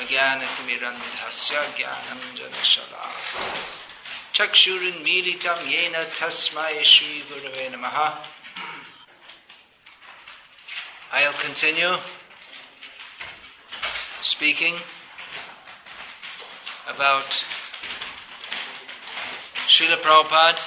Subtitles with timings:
[0.00, 3.42] अज्ञानतिमिरन्धस्य ज्ञानञ्जनशलाका
[4.36, 7.98] चक्षुरुन्मीलितं येन तस्मै श्रीगुरवे नमः
[11.16, 11.94] I'll continue
[14.22, 14.74] speaking
[16.88, 17.44] about
[19.68, 20.58] Srila Prabhupada,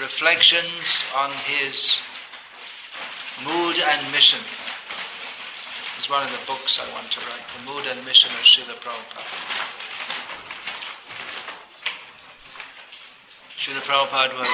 [0.00, 1.98] reflections on his
[3.44, 4.40] mood and mission.
[6.03, 8.75] Is one of the books I want to write, The Mood and Mission of Srila
[8.75, 9.23] Prabhupada.
[13.57, 14.49] Srila Prabhupada was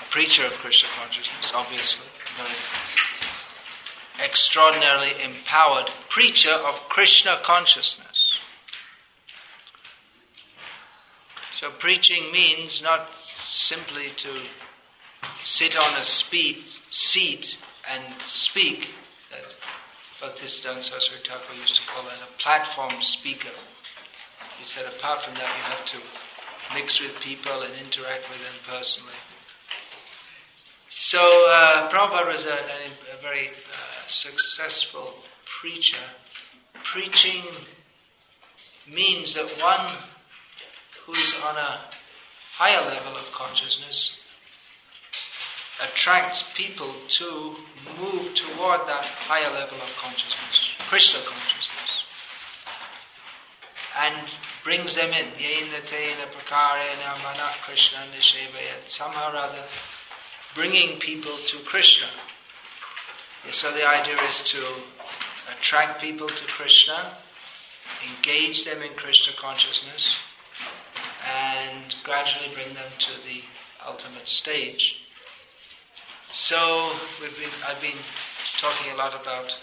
[0.00, 2.06] a preacher of Krishna consciousness, obviously,
[2.36, 2.54] very
[4.24, 8.38] extraordinarily empowered preacher of Krishna consciousness.
[11.56, 13.08] So preaching means not
[13.44, 14.28] simply to
[15.42, 16.58] sit on a speed,
[16.90, 17.56] seat
[17.92, 18.86] and speak.
[19.30, 19.54] That
[20.20, 23.54] Bhaktisiddhanta Saraswati Thakur used to call that a platform speaker.
[24.58, 25.98] He said apart from that you have to
[26.74, 29.12] mix with people and interact with them personally.
[30.88, 35.14] So uh, Prabhupada was a, a, very uh, successful
[35.46, 36.04] preacher.
[36.82, 37.42] Preaching
[38.86, 39.94] means that one
[41.06, 41.80] who's on a
[42.52, 44.19] higher level of consciousness
[45.82, 47.56] attracts people to
[47.98, 52.04] move toward that higher level of consciousness, Krishna consciousness,
[53.98, 54.28] and
[54.62, 55.26] brings them in.
[55.38, 58.86] Yena tena prakarena mana Krishna nishevayat.
[58.86, 59.64] Somehow or other,
[60.54, 62.08] bringing people to Krishna.
[63.50, 64.62] So the idea is to
[65.56, 67.16] attract people to Krishna,
[68.16, 70.16] engage them in Krishna consciousness,
[71.26, 73.42] and gradually bring them to the
[73.86, 75.09] ultimate stage.
[76.32, 77.98] So we've been, I've been
[78.60, 79.58] talking a lot about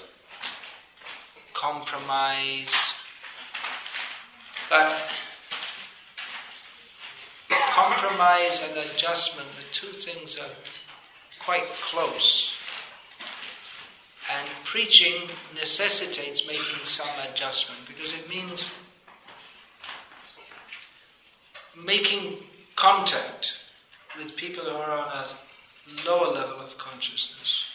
[1.53, 2.75] compromise,
[4.69, 5.01] but
[7.73, 10.49] compromise and adjustment, the two things are
[11.45, 12.51] quite close.
[14.29, 18.73] And preaching necessitates making some adjustment because it means
[21.81, 22.39] making
[22.75, 23.53] contact
[24.17, 25.46] with people who are on a
[26.05, 27.65] lower level of consciousness.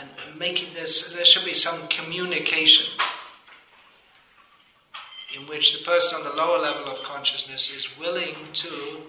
[0.00, 2.92] And making this, there should be some communication
[5.36, 9.02] in which the person on the lower level of consciousness is willing to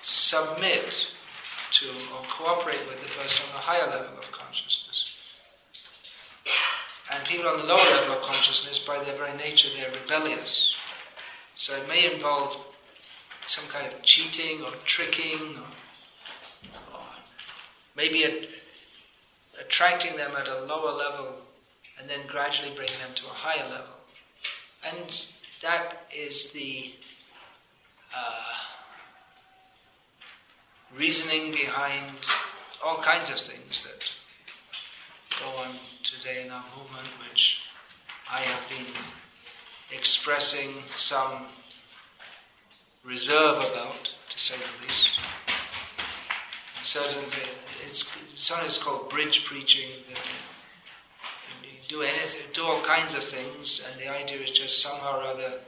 [0.00, 1.06] submit
[1.72, 5.16] to or cooperate with the person on the higher level of consciousness.
[7.10, 10.72] And people on the lower level of consciousness, by their very nature, they're rebellious.
[11.54, 12.56] So it may involve
[13.46, 15.66] some kind of cheating or tricking or
[17.96, 18.48] Maybe at,
[19.60, 21.36] attracting them at a lower level
[22.00, 23.94] and then gradually bring them to a higher level.
[24.84, 25.22] And
[25.62, 26.92] that is the
[28.16, 28.52] uh,
[30.96, 32.16] reasoning behind
[32.84, 34.10] all kinds of things that
[35.40, 37.60] go on today in our movement, which
[38.30, 38.92] I have been
[39.96, 41.46] expressing some
[43.04, 45.20] reserve about, to say the least.
[46.82, 49.88] Certain things it's sometimes called bridge preaching.
[51.62, 55.22] You do anything, do all kinds of things, and the idea is just somehow or
[55.24, 55.60] other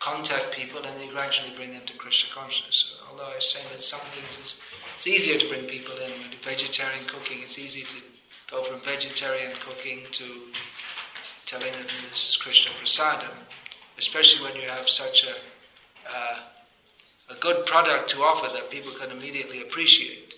[0.00, 2.94] contact people, and then gradually bring them to Krishna consciousness.
[3.10, 4.60] Although I was saying that some things it's,
[4.96, 6.10] it's easier to bring people in.
[6.10, 7.96] When vegetarian cooking, it's easy to
[8.50, 10.24] go from vegetarian cooking to
[11.46, 13.36] telling them this is Krishna prasadam,
[13.98, 15.32] especially when you have such a
[16.10, 16.38] uh,
[17.30, 20.34] a good product to offer that people can immediately appreciate.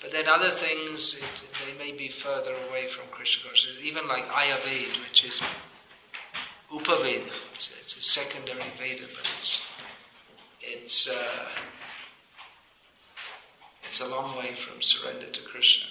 [0.00, 4.26] But then other things, it, they may be further away from Krishna consciousness, even like
[4.26, 5.40] Ayurveda, which is
[6.70, 7.30] Upaveda.
[7.54, 9.66] It's, it's a secondary Veda, but it's,
[10.60, 11.48] it's, uh,
[13.86, 15.86] it's a long way from surrender to Krishna.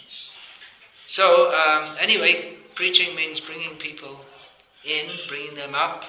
[1.07, 4.19] So, um, anyway, preaching means bringing people
[4.84, 6.03] in, bringing them up,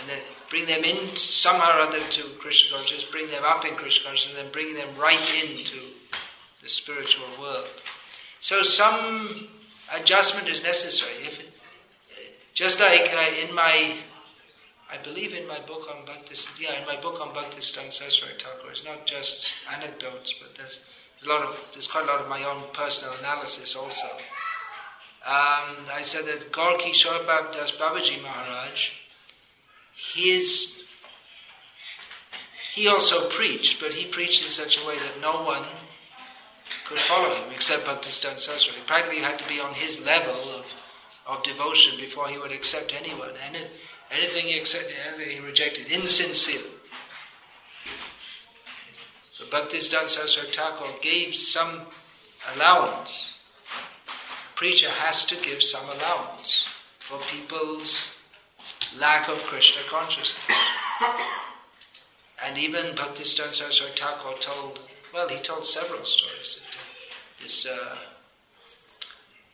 [0.00, 0.20] and then
[0.50, 4.36] bring them in somehow or other to Krishna consciousness, bring them up in Krishna consciousness,
[4.36, 5.78] and then bring them right into
[6.62, 7.68] the spiritual world.
[8.40, 9.48] So some
[9.94, 11.14] adjustment is necessary.
[11.22, 11.52] If it,
[12.54, 13.96] just like uh, in my,
[14.90, 18.70] I believe in my book on Bhaktis, yeah, in my book on Bhaktisiddhanta Saraswati Thakur,
[18.70, 20.78] it's not just anecdotes, but there's
[21.24, 24.06] a lot of, there's quite a lot of my own personal analysis also.
[25.26, 28.90] Um, I said that Gaura Kishor Das Babaji Maharaj,
[30.14, 30.82] his,
[32.74, 35.64] he also preached, but he preached in such a way that no one
[36.86, 38.80] could follow him, except Bhaktisiddhanta Saraswati.
[38.86, 40.64] Practically, you had to be on his level of,
[41.26, 43.30] of devotion before he would accept anyone.
[43.44, 43.62] Any,
[44.10, 46.60] anything he accepted, anything he rejected, insincere.
[49.32, 51.86] So Bhaktisiddhanta Saraswati Thakur gave some
[52.54, 53.40] allowance.
[54.08, 56.64] A preacher has to give some allowance
[57.00, 58.15] for people's
[58.98, 60.38] lack of Krishna consciousness.
[62.44, 64.80] and even Bhaktisiddhanta Saraswati Thakur told,
[65.12, 66.60] well, he told several stories.
[67.42, 67.96] This uh,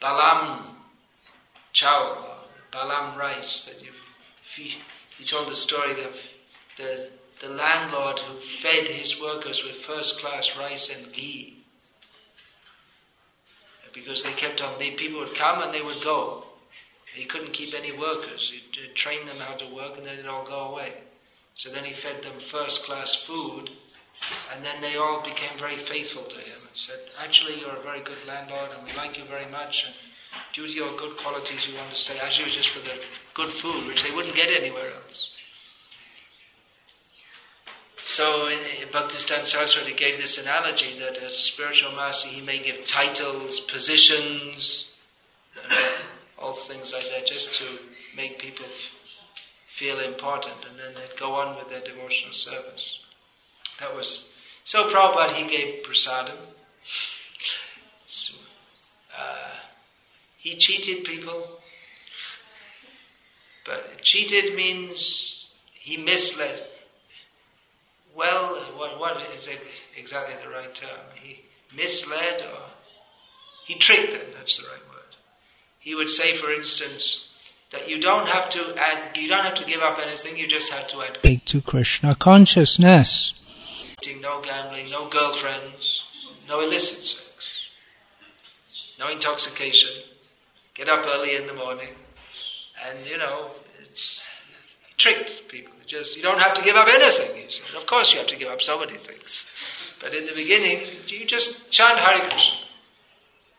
[0.00, 0.64] Balam
[1.74, 2.16] chawal,
[2.72, 3.92] Balam rice that you
[4.54, 4.76] he,
[5.16, 6.14] he told the story of
[6.76, 7.08] the,
[7.40, 11.64] the landlord who fed his workers with first class rice and ghee.
[13.94, 16.44] Because they kept on, they, people would come and they would go.
[17.14, 18.50] He couldn't keep any workers.
[18.50, 20.94] He'd train them how to work and then they'd all go away.
[21.54, 23.70] So then he fed them first class food
[24.52, 28.00] and then they all became very faithful to him and said, Actually, you're a very
[28.00, 29.84] good landlord and we like you very much.
[29.84, 29.94] And
[30.52, 32.18] due to your good qualities, we want to stay.
[32.18, 32.94] Actually, it was just for the
[33.34, 35.30] good food, which they wouldn't get anywhere else.
[38.04, 42.86] So, eh, Bhaktisiddhanta Saraswati gave this analogy that as a spiritual master, he may give
[42.86, 44.92] titles, positions,
[46.42, 47.64] all things like that, just to
[48.16, 48.66] make people
[49.72, 53.00] feel important, and then they'd go on with their devotional service.
[53.80, 54.28] That was
[54.64, 54.90] so.
[54.90, 56.36] Prabhupada he gave prasadam.
[58.06, 58.34] So,
[59.18, 59.54] uh,
[60.36, 61.60] he cheated people,
[63.64, 66.66] but cheated means he misled.
[68.14, 69.58] Well, what, what is it
[69.96, 71.00] exactly the right term?
[71.14, 71.44] He
[71.74, 72.66] misled or
[73.66, 74.26] he tricked them.
[74.36, 74.91] That's the right word.
[75.82, 77.28] He would say, for instance,
[77.72, 80.36] that you don't have to add, you don't have to give up anything.
[80.36, 83.34] You just have to add to Krishna consciousness.
[84.20, 86.02] No gambling, no girlfriends,
[86.48, 87.26] no illicit sex,
[88.98, 89.90] no intoxication,
[90.74, 91.88] get up early in the morning,
[92.86, 93.48] and you know,
[93.80, 94.22] it's
[94.98, 95.72] tricked people.
[95.86, 97.44] Just you don't have to give up anything.
[97.76, 99.46] Of course, you have to give up so many things,
[100.00, 102.58] but in the beginning, you just chant Hare Krishna,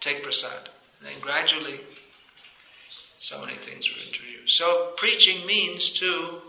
[0.02, 0.70] take prasad,
[1.00, 1.80] and then gradually,
[3.24, 4.58] so many things were introduced.
[4.58, 6.42] So preaching means to,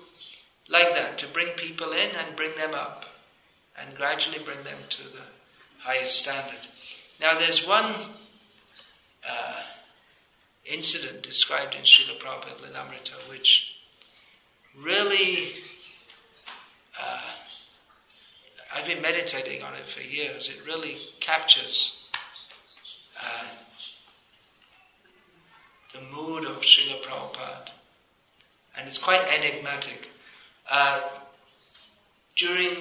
[0.69, 3.05] like that, to bring people in and bring them up,
[3.81, 5.27] and gradually bring them to the
[5.79, 6.67] highest standard.
[7.21, 7.95] Now, there's one.
[9.27, 9.63] Uh,
[10.67, 13.75] incident described in Srila Prabhupada Lilamrita, which
[14.83, 15.53] really,
[17.01, 17.21] uh,
[18.75, 20.49] I've been meditating on it for years.
[20.49, 21.93] It really captures
[23.21, 23.45] uh,
[25.95, 27.71] the mood of Srila Prabhupada.
[28.77, 30.09] And it's quite enigmatic.
[30.69, 31.01] Uh,
[32.37, 32.79] during,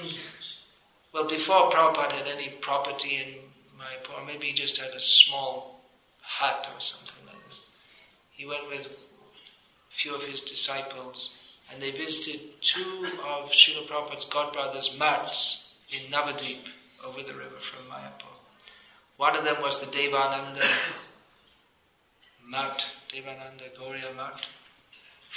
[1.13, 3.36] well, before Prabhupada had any property in
[3.77, 5.81] Mayapur, maybe he just had a small
[6.21, 7.60] hut or something like this,
[8.31, 11.33] he went with a few of his disciples
[11.71, 16.68] and they visited two of Srila Prabhupada's godbrothers' mats in Navadvip
[17.06, 18.33] over the river from Mayapur.
[19.18, 20.63] One of them was the Devananda
[22.48, 22.83] Mat,
[23.13, 24.45] Devananda Gauriya Mat,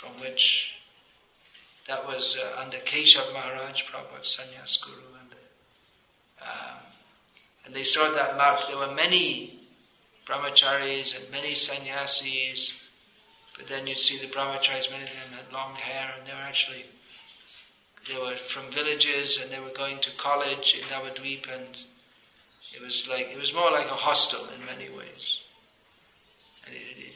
[0.00, 0.72] from which
[1.86, 5.02] that was uh, under Keshav Maharaj, Prabhupada's sannyas guru.
[5.20, 5.34] And,
[6.42, 6.78] um,
[7.64, 8.64] and they saw that mat.
[8.68, 9.68] There were many
[10.26, 12.72] brahmacharis and many sannyasis
[13.56, 16.38] but then you'd see the brahmacharis, many of them had long hair, and they were
[16.38, 16.84] actually,
[18.06, 21.84] they were from villages, and they were going to college in Navadvip, and
[22.74, 25.40] it was like, it was more like a hostel in many ways.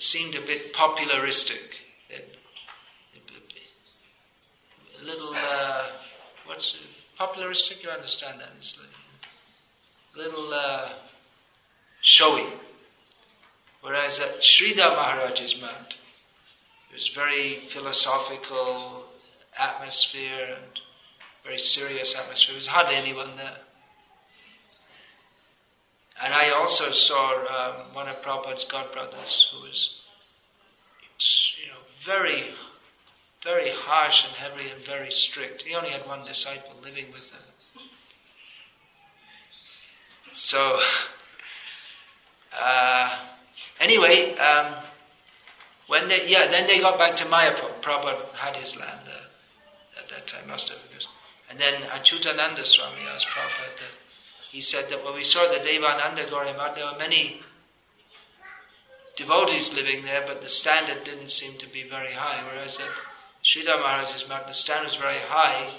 [0.00, 1.61] It, it seemed a bit popularistic.
[5.00, 5.87] a little, uh,
[6.47, 6.78] what's
[7.16, 7.83] popularistic?
[7.83, 8.49] You understand that?
[8.59, 8.88] It's like
[10.14, 10.88] a little uh,
[12.00, 12.47] showy.
[13.83, 15.95] Whereas at Sridhar Maharaj's mat,
[16.90, 19.04] it was very philosophical
[19.59, 20.80] atmosphere and
[21.45, 22.52] very serious atmosphere.
[22.52, 23.57] There was hardly anyone there.
[26.23, 29.97] And I also saw um, one of Prabhupada's godbrothers who was,
[31.59, 32.45] you know, very,
[33.43, 35.62] very harsh and heavy and very strict.
[35.62, 37.41] He only had one disciple living with him.
[40.35, 40.81] So,
[42.59, 43.19] uh,
[43.81, 44.75] anyway, um,
[45.87, 47.81] when they, yeah, then they got back to Mayapur.
[47.81, 50.79] Prabhupada had his land there at that time, must have.
[50.89, 51.07] Because,
[51.49, 54.00] and then Achyutananda Swami asked Prabhupada that.
[54.50, 57.40] He said that when we saw the Devananda Gauriya there were many
[59.16, 62.42] devotees living there, but the standard didn't seem to be very high.
[62.47, 62.88] Whereas at
[63.45, 65.71] Sridhar Maharaj's Mat, the standard was very high.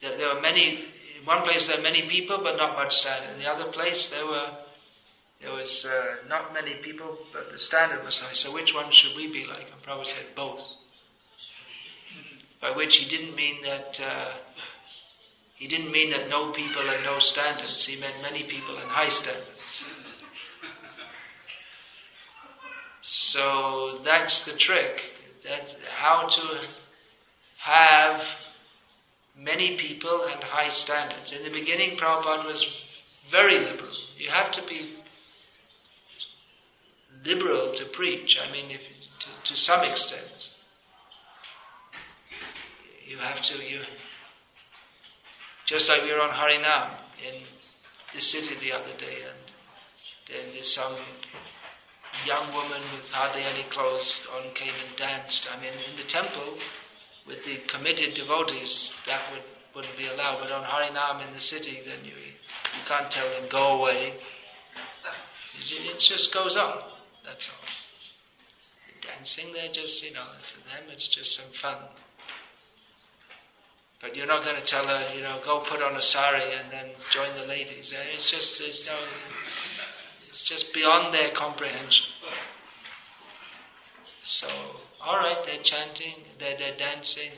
[0.00, 0.84] There, there were many,
[1.18, 3.32] in one place there were many people but not much standard.
[3.32, 4.50] In the other place there were
[5.40, 8.34] there was uh, not many people but the standard was high.
[8.34, 9.66] So which one should we be like?
[9.72, 10.62] And Prabhupada said both.
[12.60, 14.32] By which he didn't mean that uh,
[15.60, 17.84] he didn't mean that no people and no standards.
[17.84, 19.84] He meant many people and high standards.
[23.02, 25.02] So that's the trick.
[25.46, 26.60] That's how to
[27.58, 28.24] have
[29.36, 31.30] many people and high standards.
[31.30, 33.92] In the beginning, Prabhupada was very liberal.
[34.16, 34.94] You have to be
[37.22, 38.40] liberal to preach.
[38.40, 40.52] I mean, if, to, to some extent,
[43.06, 43.62] you have to.
[43.62, 43.82] You
[45.70, 46.90] just like we were on Harinam
[47.24, 47.42] in
[48.12, 49.38] the city the other day, and
[50.26, 50.96] then there's some
[52.26, 55.46] young woman with hardly any clothes on came and danced.
[55.48, 56.58] I mean, in the temple
[57.24, 60.40] with the committed devotees, that would wouldn't be allowed.
[60.40, 64.14] But on Harinam in the city, then you you can't tell them go away.
[65.70, 66.82] It just goes on.
[67.24, 67.68] That's all.
[69.02, 71.76] Dancing, they're just you know for them it's just some fun.
[74.00, 76.72] But you're not going to tell her, you know, go put on a sari and
[76.72, 77.92] then join the ladies.
[78.14, 78.94] It's just, it's, no,
[80.16, 82.06] it's just beyond their comprehension.
[84.24, 84.48] So,
[85.02, 87.30] all right, they're chanting, they're, they're dancing.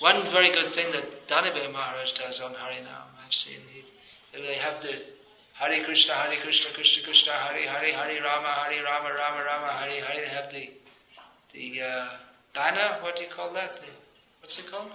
[0.00, 3.82] One very good thing that Dhanabhaya Maharaj does on Harinam, I've seen, he,
[4.38, 5.02] they have the
[5.54, 10.04] Hare Krishna, Hare Krishna, Krishna Krishna, Hare Hare, Hare Rama, Hare Rama, Rama Rama, Hare
[10.04, 10.20] Hare.
[10.20, 10.70] They have the
[11.54, 12.08] the uh,
[12.54, 13.02] banner.
[13.02, 13.72] What do you call that?
[13.72, 13.86] The,
[14.40, 14.90] what's it called?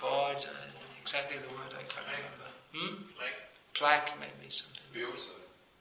[0.00, 0.36] Board.
[0.36, 0.70] Uh,
[1.02, 2.48] exactly the word I can't remember.
[2.72, 3.02] Hmm?
[3.18, 3.36] Like
[3.74, 4.80] Plaque, maybe something.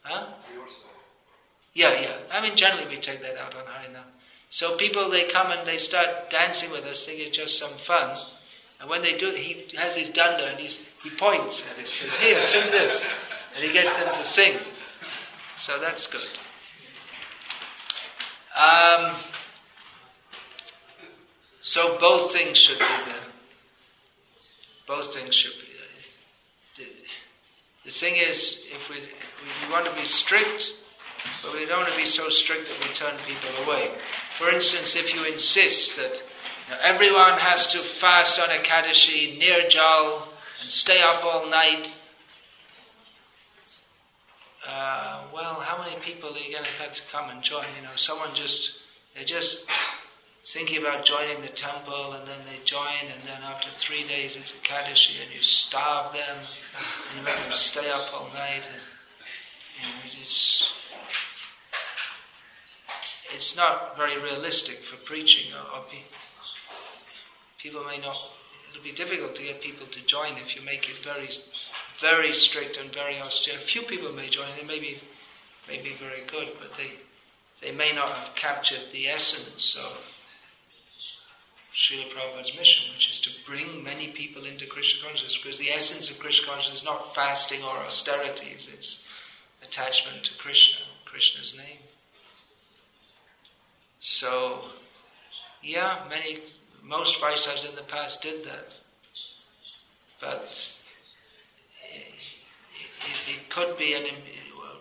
[0.03, 0.27] Huh?
[1.74, 2.18] Yeah, yeah.
[2.32, 4.03] I mean, generally we take that out on Harinam.
[4.50, 8.18] So people, they come and they start dancing with us, think it's just some fun.
[8.82, 12.15] And when they do, he has his danda and he's, he points and he says,
[12.15, 13.08] here, sing this.
[13.56, 14.58] And he gets them to sing.
[15.58, 16.27] So that's good.
[18.58, 19.15] Um,
[21.69, 23.27] so both things should be there.
[24.88, 26.83] Both things should be there.
[26.83, 26.91] The,
[27.85, 30.71] the thing is, if we, we want to be strict,
[31.43, 33.91] but we don't want to be so strict that we turn people away.
[34.39, 40.27] For instance, if you insist that you know, everyone has to fast on Ekadashi, Nirjal,
[40.63, 41.95] and stay up all night,
[44.67, 47.65] uh, well, how many people are you going to have to come and join?
[47.77, 48.71] You know, someone just,
[49.13, 49.67] they're just
[50.51, 54.51] thinking about joining the temple and then they join and then after three days it's
[54.51, 58.82] Ekadashi and you starve them and you make them stay up all night and
[59.77, 60.72] you know, it's,
[63.56, 65.98] not very realistic for preaching or, or pe-
[67.62, 68.18] people may not
[68.72, 71.29] it'll be difficult to get people to join if you make it very
[72.00, 73.56] very strict and very austere.
[73.56, 75.01] A few people may join, they may be,
[75.68, 76.91] may be very good, but they,
[77.62, 79.98] they may not have captured the essence of
[81.75, 86.09] Srila Prabhupada's mission, which is to bring many people into Krishna consciousness, because the essence
[86.09, 89.07] of Krishna consciousness is not fasting or austerities, it's
[89.63, 91.79] attachment to Krishna, Krishna's name.
[93.99, 94.63] So,
[95.61, 96.39] yeah, many,
[96.81, 98.79] most Vaishnavas in the past did that.
[100.21, 100.75] But
[101.93, 104.05] it, it could be an,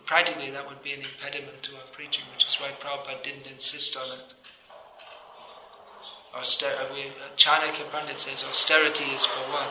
[0.07, 3.97] practically that would be an impediment to our preaching, which is why Prabhupada didn't insist
[3.97, 4.35] on it.
[6.35, 9.69] Auster- we, Chanakya Pandit says austerity is for one.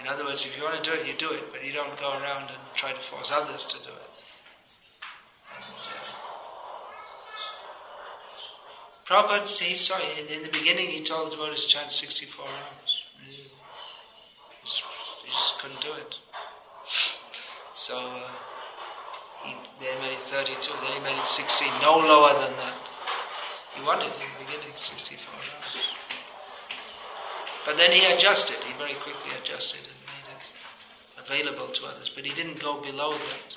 [0.00, 1.98] In other words, if you want to do it, you do it, but you don't
[1.98, 4.22] go around and try to force others to do it.
[5.56, 6.16] And, uh,
[9.06, 13.02] Prabhupada, he saw, in, the beginning he told about his chant 64 rounds.
[13.24, 13.50] He
[14.64, 14.82] just,
[15.24, 16.16] he just couldn't do it.
[17.74, 18.30] So uh,
[19.44, 22.95] he then made it 32, then he made it 16, no lower than that.
[23.76, 25.76] He wanted in the beginning 64 hours.
[27.66, 32.24] But then he adjusted, he very quickly adjusted and made it available to others, but
[32.24, 33.54] he didn't go below that.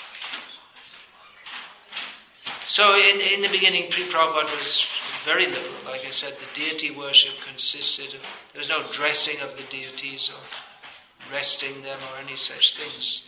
[2.65, 4.85] So in, in the beginning, Pre Prabhupada was
[5.25, 5.85] very liberal.
[5.85, 8.21] Like I said, the deity worship consisted of,
[8.53, 13.21] there was no dressing of the deities or resting them or any such things.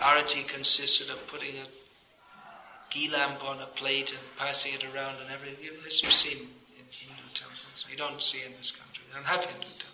[0.00, 1.66] Arati consisted of putting a
[2.92, 5.70] ghee lamp on a plate and passing it around and everything.
[5.84, 6.38] This was seen
[6.78, 7.86] in Hindu temples.
[7.90, 9.04] You don't see in this country.
[9.08, 9.92] They don't have Hindu temples.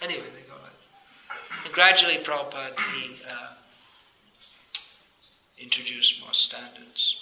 [0.00, 1.64] Anyway, they go like that.
[1.64, 3.54] And gradually Prabhupada, he uh,
[5.58, 7.16] introduced more standards.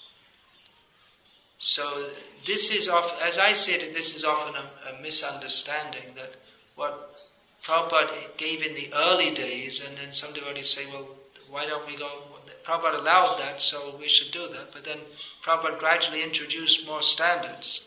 [1.59, 2.09] So
[2.47, 6.35] this is, of, as I said, this is often a, a misunderstanding that
[6.75, 7.21] what
[7.63, 11.07] Prabhupada gave in the early days, and then some devotees say, well,
[11.51, 12.23] why don't we go?
[12.65, 14.73] Prabhupada allowed that, so we should do that.
[14.73, 14.99] But then
[15.45, 17.87] Prabhupada gradually introduced more standards.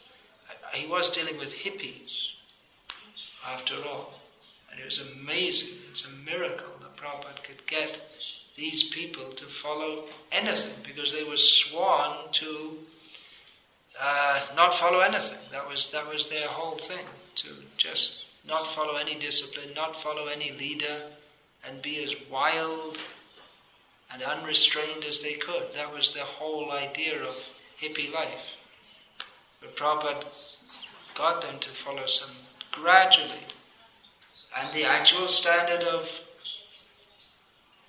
[0.74, 2.10] He was dealing with hippies,
[3.46, 4.20] after all.
[4.72, 8.00] And it was amazing, it's a miracle that Prabhupada could get
[8.56, 12.80] these people to follow anything because they were sworn to
[14.00, 15.38] uh, not follow anything.
[15.52, 20.28] That was, that was their whole thing, to just not follow any discipline, not follow
[20.28, 21.04] any leader,
[21.66, 23.00] and be as wild
[24.14, 25.72] and unrestrained as they could.
[25.74, 27.36] That was the whole idea of
[27.82, 28.58] hippie life.
[29.60, 30.28] But Prabhupada
[31.16, 32.30] got them to follow some
[32.72, 33.48] gradually.
[34.56, 36.08] And the actual standard of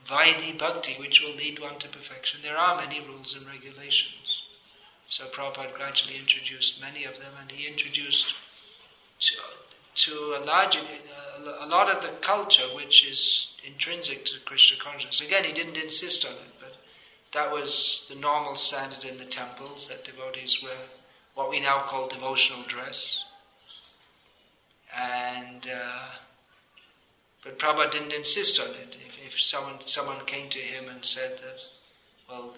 [0.08, 4.42] Vaidhi Bhakti, which will lead one to perfection, there are many rules and regulations.
[5.02, 8.34] So Prabhupada gradually introduced many of them, and he introduced
[9.94, 15.20] to, a large, a lot of the culture which is intrinsic to Krishna consciousness.
[15.20, 16.76] Again, he didn't insist on it, but
[17.32, 20.72] that was the normal standard in the temples that devotees wear
[21.34, 23.22] what we now call devotional dress.
[24.96, 26.06] And uh,
[27.42, 28.96] but Prabhupada didn't insist on it.
[29.06, 31.60] If, if someone someone came to him and said that,
[32.28, 32.56] well,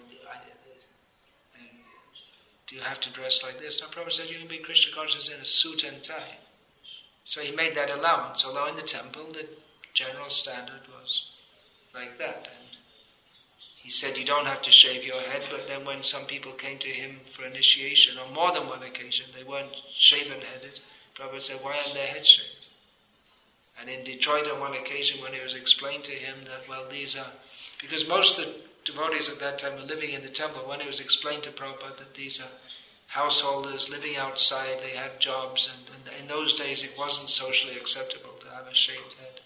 [2.67, 3.81] do you have to dress like this?
[3.81, 6.37] No, Prabhupada said you can be Krishna conscious in a suit and tie.
[7.27, 9.49] So he made that allowance, although in the temple the
[9.93, 11.25] general standard was
[11.93, 12.47] like that.
[12.47, 12.77] And
[13.75, 16.79] he said you don't have to shave your head, but then when some people came
[16.79, 20.79] to him for initiation, on more than one occasion, they weren't shaven headed,
[21.15, 22.69] Prabhupada said, why aren't their heads shaved?
[23.77, 27.17] And in Detroit on one occasion when it was explained to him that, well, these
[27.17, 27.31] are,
[27.81, 28.55] because most of the
[28.85, 31.97] devotees at that time were living in the temple, when it was explained to Prabhupada
[31.97, 32.66] that these are
[33.07, 38.33] householders living outside, they had jobs, and, and in those days it wasn't socially acceptable
[38.39, 39.41] to have a shaved head.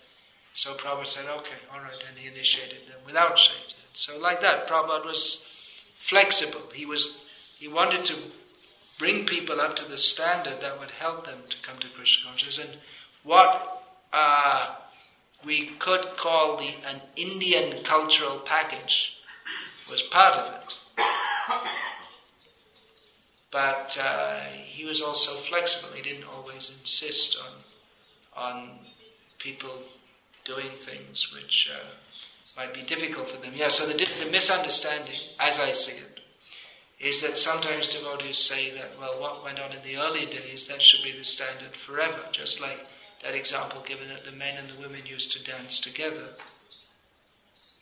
[0.53, 3.89] So Prabhupada said, okay, all right, and he initiated them without shaved head.
[3.94, 5.44] So like that, Prabhupada was
[5.98, 6.63] flexible.
[6.74, 7.18] He was,
[7.58, 8.15] he wanted to
[9.00, 12.67] bring people up to the standard that would help them to come to Krishna consciousness.
[12.67, 12.78] And
[13.24, 14.76] what uh,
[15.45, 19.17] we could call the an Indian cultural package
[19.89, 20.74] was part of it.
[23.51, 25.93] But uh, he was also flexible.
[25.93, 27.53] He didn't always insist on
[28.33, 28.79] on
[29.39, 29.83] people
[30.45, 31.85] doing things which uh,
[32.55, 33.53] might be difficult for them.
[33.55, 33.67] Yeah.
[33.67, 36.21] So the, the misunderstanding, as I see it,
[36.99, 40.81] is that sometimes devotees say that well, what went on in the early days that
[40.81, 42.85] should be the standard forever, just like
[43.23, 46.29] that example given that the men and the women used to dance together.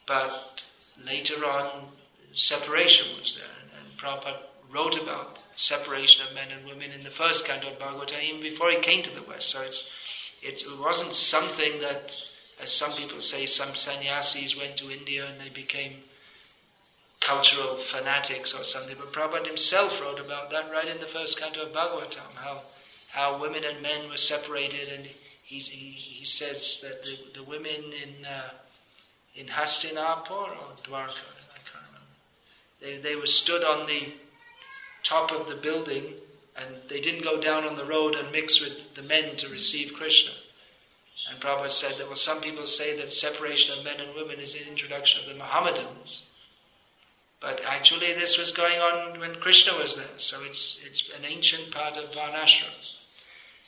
[0.08, 0.63] But
[1.05, 1.89] later on,
[2.34, 7.10] separation was there, and, and Prabhupada wrote about separation of men and women in the
[7.10, 9.49] first canto of Bhagavatam, even before he came to the West.
[9.49, 9.89] So it's,
[10.41, 12.13] it wasn't something that,
[12.62, 16.03] as some people say, some sannyasis went to India and they became
[17.19, 18.95] cultural fanatics or something.
[18.97, 22.63] But Prabhupada himself wrote about that right in the first canto of Bhagavatam, how,
[23.10, 25.08] how women and men were separated and
[25.43, 27.71] he, he, says that the, the women
[28.03, 28.51] in, uh,
[29.36, 32.05] in Hastinapur or Dwarka, I can't remember,
[32.82, 34.13] they, they were stood on the
[35.04, 36.14] top of the building
[36.56, 39.94] and they didn't go down on the road and mix with the men to receive
[39.94, 40.34] Krishna.
[41.30, 44.56] And Prabhupada said that, well, some people say that separation of men and women is
[44.56, 46.24] an introduction of the Mohammedans.
[47.42, 51.72] But actually, this was going on when Krishna was there, so it's, it's an ancient
[51.72, 52.96] part of Varnashram.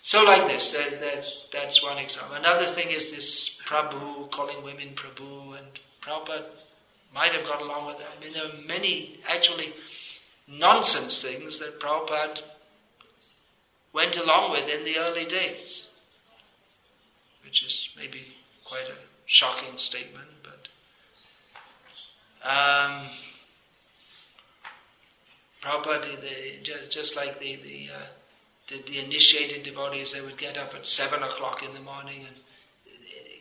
[0.03, 2.35] So, like this, that, that, that's one example.
[2.35, 5.67] Another thing is this Prabhu, calling women Prabhu, and
[6.01, 6.61] Prabhupada
[7.13, 8.07] might have got along with that.
[8.17, 9.73] I mean, there are many, actually,
[10.47, 12.41] nonsense things that Prabhupada
[13.93, 15.87] went along with in the early days,
[17.43, 18.27] which is maybe
[18.65, 20.67] quite a shocking statement, but
[22.47, 23.07] um,
[25.61, 28.07] Prabhupada, the, just, just like the the, uh,
[28.67, 32.35] the, the initiated devotees, they would get up at seven o'clock in the morning, and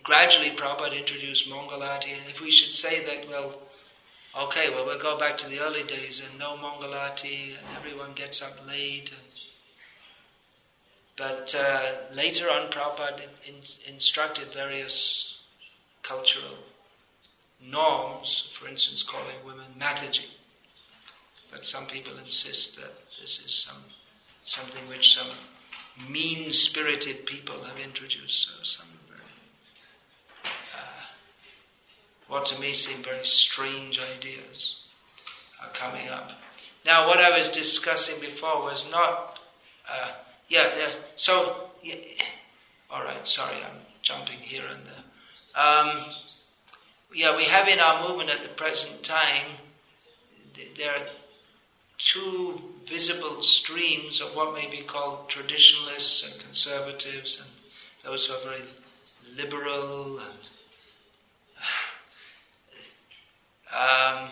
[0.02, 2.12] gradually Prabhupada introduced Mangalarti.
[2.12, 3.54] And if we should say that, well,
[4.36, 8.40] Okay, well, we'll go back to the early days and no Mangalarti and everyone gets
[8.40, 9.10] up late.
[9.10, 9.42] And,
[11.16, 15.36] but uh, later on, Prabhupada in, in, instructed various
[16.04, 16.58] cultural
[17.60, 20.26] norms, for instance, calling women Mataji.
[21.50, 23.82] But some people insist that this is some
[24.44, 25.28] something which some
[26.08, 28.46] mean-spirited people have introduced.
[28.46, 28.88] So some
[32.30, 34.76] what to me seem very strange ideas
[35.62, 36.30] are coming up.
[36.86, 39.38] Now, what I was discussing before was not,
[39.90, 40.12] uh,
[40.48, 41.96] yeah, yeah, so, yeah,
[42.88, 45.62] all right, sorry, I'm jumping here and there.
[45.62, 46.04] Um,
[47.12, 49.46] yeah, we have in our movement at the present time,
[50.76, 51.06] there are
[51.98, 57.50] two visible streams of what may be called traditionalists and conservatives and
[58.04, 58.62] those who are very
[59.36, 60.38] liberal and
[63.72, 64.30] um,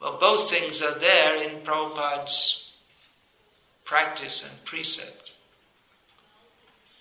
[0.00, 2.72] well, both things are there in Prabhupada's
[3.84, 5.30] practice and precept.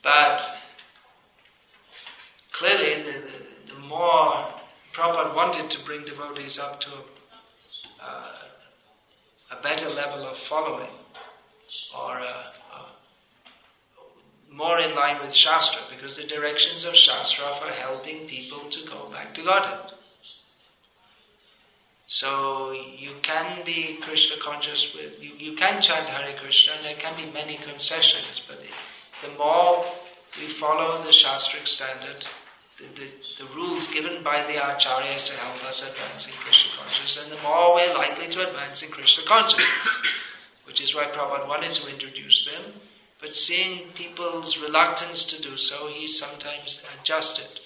[0.04, 0.42] But
[2.52, 4.54] clearly, the, the, the more
[4.94, 8.36] Prabhupada wanted to bring devotees up to a, uh,
[9.52, 10.90] a better level of following,
[11.98, 12.88] or a, a,
[14.52, 18.88] more in line with Shastra, because the directions of Shastra are for helping people to
[18.88, 19.94] go back to Godhead.
[22.14, 26.96] So you can be Krishna conscious with, you, you can chant Hare Krishna and there
[26.96, 28.62] can be many concessions, but
[29.22, 29.86] the more
[30.38, 32.22] we follow the Shastric standard,
[32.78, 37.24] the, the, the, rules given by the acharyas to help us advance in Krishna consciousness,
[37.24, 39.88] and the more we're likely to advance in Krishna consciousness,
[40.66, 42.74] which is why Prabhupada wanted to introduce them.
[43.22, 47.62] But seeing people's reluctance to do so, he sometimes adjusted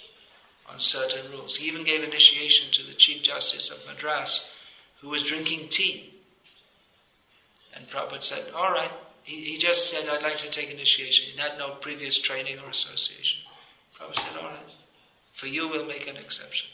[0.69, 1.57] on certain rules.
[1.57, 4.41] He even gave initiation to the Chief Justice of Madras,
[5.01, 6.13] who was drinking tea.
[7.73, 8.91] And Prabhupada said, All right.
[9.23, 11.31] He, he just said, I'd like to take initiation.
[11.33, 13.41] He had no previous training or association.
[13.97, 14.73] Prabhupada said, All right.
[15.33, 16.69] For you, we'll make an exception.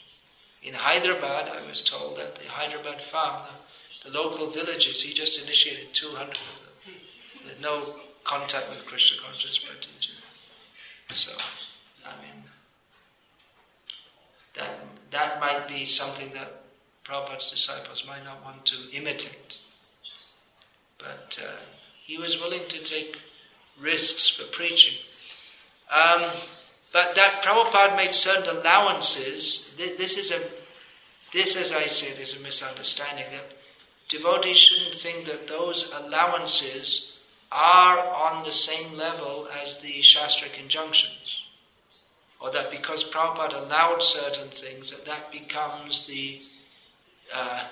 [0.62, 3.42] In Hyderabad, I was told that the Hyderabad farm,
[4.04, 6.94] the, the local villages, he just initiated 200 of them.
[7.44, 7.82] With no
[8.22, 9.66] contact with Krishna consciousness,
[11.08, 11.32] but so,
[12.06, 12.44] I mean,
[15.12, 16.62] that, might be something that
[17.04, 19.58] Prabhupada's disciples might not want to imitate.
[20.98, 21.56] But uh,
[22.04, 23.16] he was willing to take
[23.80, 24.98] risks for preaching.
[25.90, 26.30] Um,
[26.92, 29.70] but that Prabhupada made certain allowances.
[29.76, 30.40] This is a,
[31.32, 33.56] this, as I said, is a misunderstanding that
[34.08, 37.18] devotees shouldn't think that those allowances
[37.50, 41.21] are on the same level as the Shastric injunctions
[42.42, 46.42] or that because Prabhupada allowed certain things, that that becomes the.
[47.32, 47.64] Uh,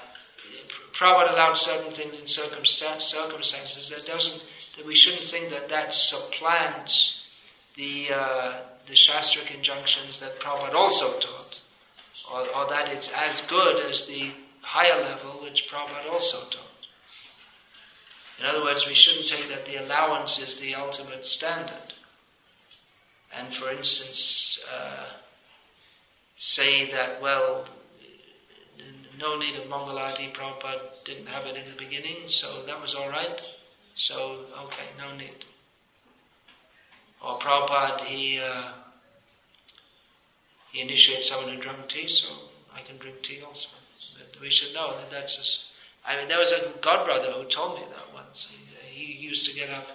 [0.93, 4.43] Prabhupada allowed certain things in circumstances that doesn't,
[4.77, 7.25] that we shouldn't think that that supplants
[7.77, 11.61] the, uh, the Shastric injunctions that Prabhupada also taught,
[12.33, 14.31] or, or that it's as good as the
[14.63, 16.67] higher level which Prabhupada also taught.
[18.39, 21.90] In other words, we shouldn't take that the allowance is the ultimate standard
[23.37, 25.07] and for instance, uh,
[26.37, 27.67] say that, well,
[29.19, 33.41] no need of Mangalarti, Prabhupada didn't have it in the beginning, so that was alright,
[33.95, 35.45] so okay, no need.
[37.23, 38.73] Or Prabhupada, he, uh,
[40.73, 42.29] he initiates someone who drank tea, so
[42.75, 43.69] I can drink tea also.
[44.19, 45.67] But we should know that that's just,
[46.05, 48.49] I mean, there was a god brother who told me that once.
[48.91, 49.87] He, he used to get up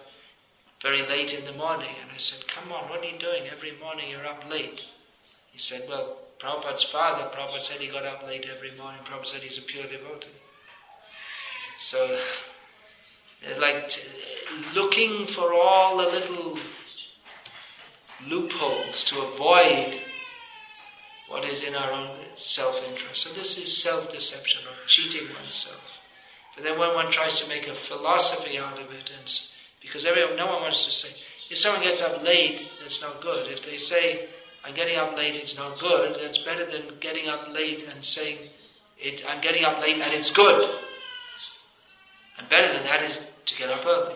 [0.85, 1.95] very late in the morning.
[1.99, 3.47] And I said, Come on, what are you doing?
[3.51, 4.83] Every morning you're up late.
[5.51, 9.01] He said, Well, Prabhupada's father, Prabhupada said he got up late every morning.
[9.03, 10.29] Prabhupada said he's a pure devotee.
[11.79, 12.05] So,
[13.47, 16.59] uh, like t- uh, looking for all the little
[18.27, 19.99] loopholes to avoid
[21.29, 23.23] what is in our own self-interest.
[23.23, 25.81] So this is self-deception or cheating oneself.
[26.53, 29.27] But then when one tries to make a philosophy out of it and
[29.85, 31.09] because everyone, no one wants to say,
[31.49, 33.51] if someone gets up late, that's not good.
[33.51, 34.27] If they say,
[34.63, 38.49] I'm getting up late, it's not good, that's better than getting up late and saying,
[38.97, 40.69] it, I'm getting up late and it's good.
[42.37, 44.15] And better than that is to get up early.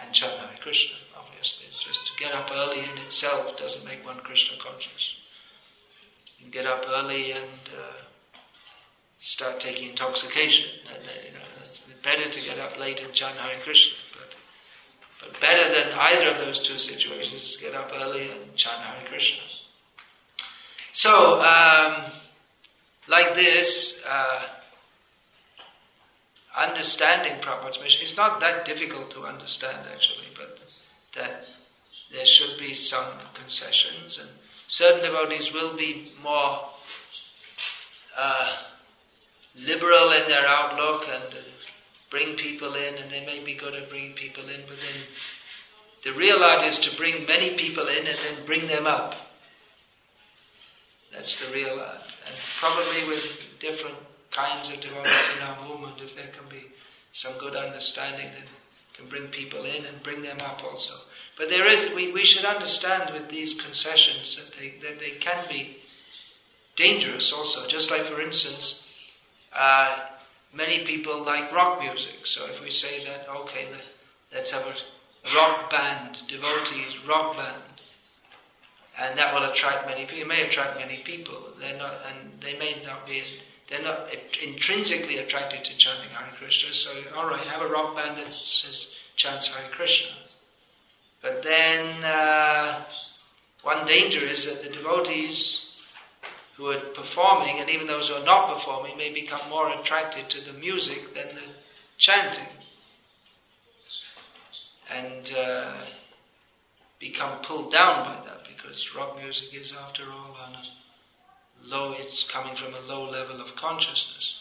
[0.00, 1.66] And chant Hare Krishna, obviously.
[1.68, 5.14] It's just to get up early in itself doesn't make one Krishna conscious.
[6.38, 8.02] You get up early and uh,
[9.18, 10.70] start taking intoxication.
[10.94, 11.44] And, you know,
[12.08, 13.96] better to get up late and chant Hare Krishna.
[14.14, 14.36] But,
[15.20, 19.08] but better than either of those two situations is get up early and chant Hare
[19.08, 19.42] Krishna.
[20.92, 22.12] So, um,
[23.08, 24.42] like this, uh,
[26.56, 30.60] understanding Prabhupada's mission, it's not that difficult to understand actually, but
[31.14, 31.44] that
[32.10, 34.30] there should be some concessions and
[34.66, 36.70] certain devotees will be more
[38.16, 38.56] uh,
[39.54, 41.34] liberal in their outlook and
[42.10, 45.02] bring people in, and they may be good at bringing people in, but then
[46.04, 49.14] the real art is to bring many people in and then bring them up.
[51.12, 52.14] That's the real art.
[52.26, 53.96] And probably with different
[54.30, 56.66] kinds of devotees in our movement, if there can be
[57.12, 58.44] some good understanding, then
[58.94, 60.94] can bring people in and bring them up also.
[61.36, 65.44] But there is, we, we should understand with these concessions that they, that they can
[65.48, 65.78] be
[66.74, 67.66] dangerous also.
[67.68, 68.82] Just like, for instance,
[69.52, 70.00] uh,
[70.52, 72.24] many people like rock music.
[72.26, 73.66] So if we say that, okay,
[74.32, 74.74] let, us have a
[75.36, 77.62] rock band, devotees rock band,
[78.98, 80.22] and that will attract many people.
[80.22, 81.52] It may attract many people.
[81.60, 83.22] They're not, and they may not be.
[83.68, 84.08] They're not
[84.42, 86.72] intrinsically attracted to chanting Hare Krishna.
[86.72, 90.16] So, all right, have a rock band that says chants Hare Krishna.
[91.20, 92.84] But then uh,
[93.62, 95.67] one danger is that the devotees
[96.58, 100.44] who are performing, and even those who are not performing, may become more attracted to
[100.44, 101.52] the music than the
[101.98, 102.48] chanting.
[104.90, 105.72] And uh,
[106.98, 110.64] become pulled down by that because rock music is, after all, on a
[111.62, 114.34] low, it's coming from a low level of consciousness.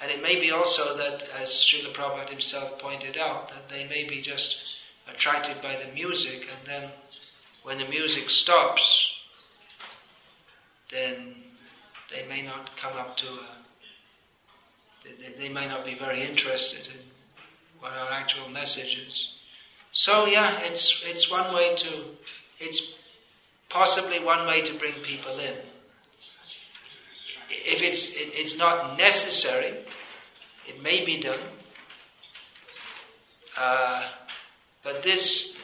[0.00, 4.08] And it may be also that, as Srila Prabhupada himself pointed out, that they may
[4.08, 4.76] be just
[5.06, 6.90] attracted by the music, and then
[7.62, 9.12] when the music stops,
[10.90, 11.34] then
[12.10, 13.48] they may not come up to a,
[15.04, 17.00] they, they may not be very interested in
[17.80, 19.30] what our actual message is.
[19.92, 22.04] So yeah, it's it's one way to
[22.58, 22.94] it's
[23.68, 25.56] possibly one way to bring people in.
[27.50, 29.78] If it's it, it's not necessary,
[30.66, 31.40] it may be done.
[33.56, 34.08] Uh,
[34.84, 35.56] but this,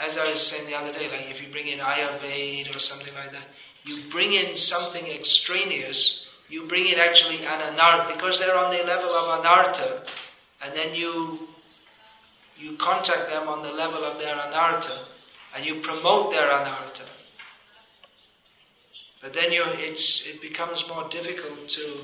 [0.00, 3.14] as I was saying the other day, like if you bring in Ayurveda or something
[3.14, 3.46] like that,
[3.84, 8.82] you bring in something extraneous, you bring in actually an anartha, because they're on the
[8.84, 10.08] level of anartha,
[10.64, 11.48] and then you
[12.58, 14.98] you contact them on the level of their anartha,
[15.56, 17.06] and you promote their anartha.
[19.20, 21.98] But then you, it's, it becomes more difficult to,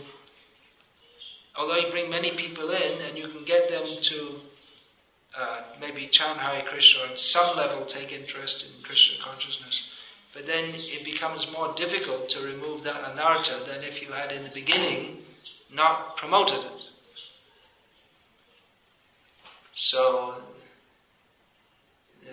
[1.57, 4.41] although you bring many people in and you can get them to
[5.39, 9.83] uh, maybe chant Hare Krishna or some level take interest in Krishna consciousness.
[10.37, 14.45] But then it becomes more difficult to remove that anartha than if you had in
[14.45, 15.23] the beginning
[15.73, 16.91] not promoted it.
[19.73, 20.35] So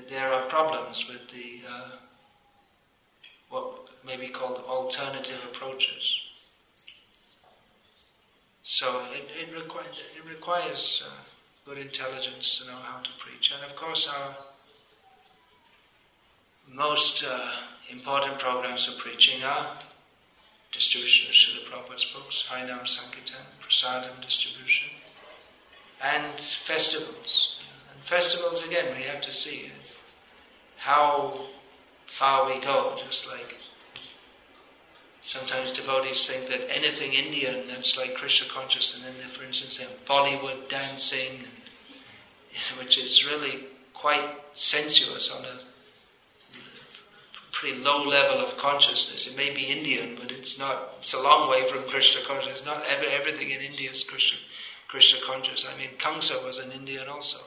[0.10, 1.96] there are problems with the uh,
[3.48, 6.14] what may be called alternative approaches.
[8.64, 11.10] So it, it, requires, it requires uh,
[11.64, 13.54] good intelligence to know how to preach.
[13.54, 14.36] And of course, our
[16.72, 17.52] most uh,
[17.90, 19.80] important programs of preaching are
[20.72, 24.90] distribution of Srila Prabhupada's books, Harinam Sankirtan, Prasadam distribution,
[26.02, 27.58] and festivals.
[27.94, 29.70] And festivals, again, we have to see
[30.78, 31.48] how
[32.08, 33.56] far we go, just like
[35.26, 39.86] Sometimes devotees think that anything Indian that's like Krishna consciousness, and then for instance, they
[39.86, 41.46] have Bollywood dancing,
[42.54, 45.58] and, which is really quite sensuous on a
[47.64, 49.26] pretty low level of consciousness.
[49.26, 50.96] It may be Indian, but it's not.
[51.02, 52.66] It's a long way from Krishna consciousness.
[52.66, 54.38] Not every, everything in India is Krishna,
[54.90, 55.66] Krishna conscious.
[55.66, 57.38] I mean, Kamsa was an Indian also.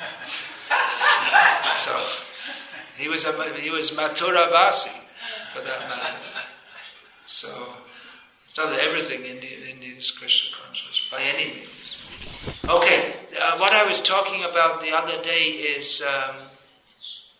[1.76, 2.06] so
[2.98, 4.90] he was a, he was Mathura Vasi,
[5.54, 6.14] for that matter.
[7.26, 7.74] So
[8.48, 11.96] it's not that everything in India is Krishna conscious by any means.
[12.68, 15.44] Okay, uh, what I was talking about the other day
[15.76, 16.36] is um,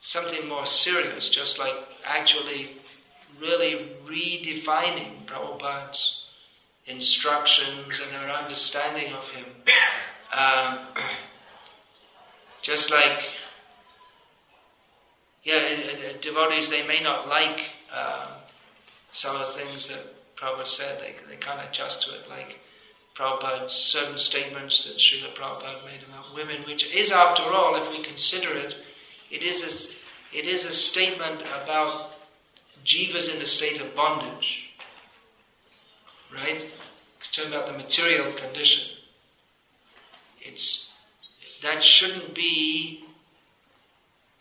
[0.00, 2.76] something more serious, just like actually
[3.40, 6.24] really redefining Prabhupada's
[6.86, 9.46] instructions and our understanding of him.
[10.32, 10.78] Um,
[12.62, 13.30] just like,
[15.44, 18.38] yeah, devotees, they may not like uh,
[19.12, 22.60] some of the things that Prabhupada said, they, they can't adjust to it, like
[23.16, 28.02] Prabhupada's certain statements that Srila Prabhupada made about women, which is, after all, if we
[28.02, 28.74] consider it,
[29.30, 29.99] it is a,
[30.32, 32.12] it is a statement about
[32.84, 34.70] jivas in a state of bondage.
[36.32, 36.66] Right?
[37.18, 38.96] It's talking about the material condition.
[40.40, 40.90] It's,
[41.62, 43.04] that shouldn't be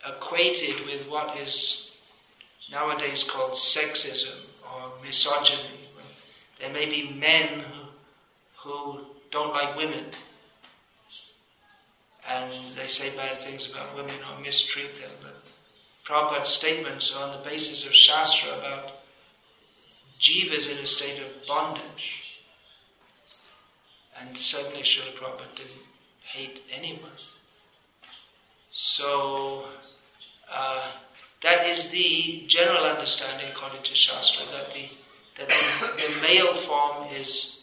[0.06, 1.98] equated with what is
[2.70, 5.80] nowadays called sexism or misogyny.
[6.58, 7.64] There may be men
[8.62, 9.00] who
[9.30, 10.04] don't like women
[12.28, 15.10] and they say bad things about women or mistreat them.
[15.22, 15.50] But
[16.06, 18.92] Prabhupada's statements are on the basis of Shastra about
[20.20, 22.40] jivas in a state of bondage.
[24.20, 25.86] And certainly Srila Prabhupada didn't
[26.22, 27.10] hate anyone.
[28.72, 29.66] So,
[30.52, 30.90] uh,
[31.42, 34.88] that is the general understanding according to Shastra, that the,
[35.38, 37.60] that the, the male form is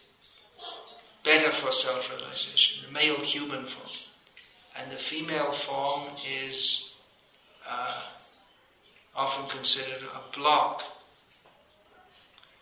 [1.23, 3.89] better for self-realization, the male human form.
[4.76, 6.91] And the female form is
[7.69, 8.02] uh,
[9.17, 10.84] often considered a block.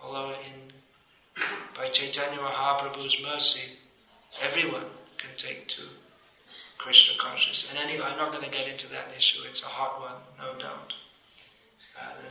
[0.01, 0.71] Although in
[1.75, 3.77] by Chaitanya Mahaprabhu's mercy,
[4.41, 4.85] everyone
[5.17, 5.81] can take to
[6.77, 7.67] Krishna consciousness.
[7.69, 9.41] And anyway, I'm not going to get into that issue.
[9.49, 10.93] It's a hot one, no doubt.
[11.99, 12.29] Uh,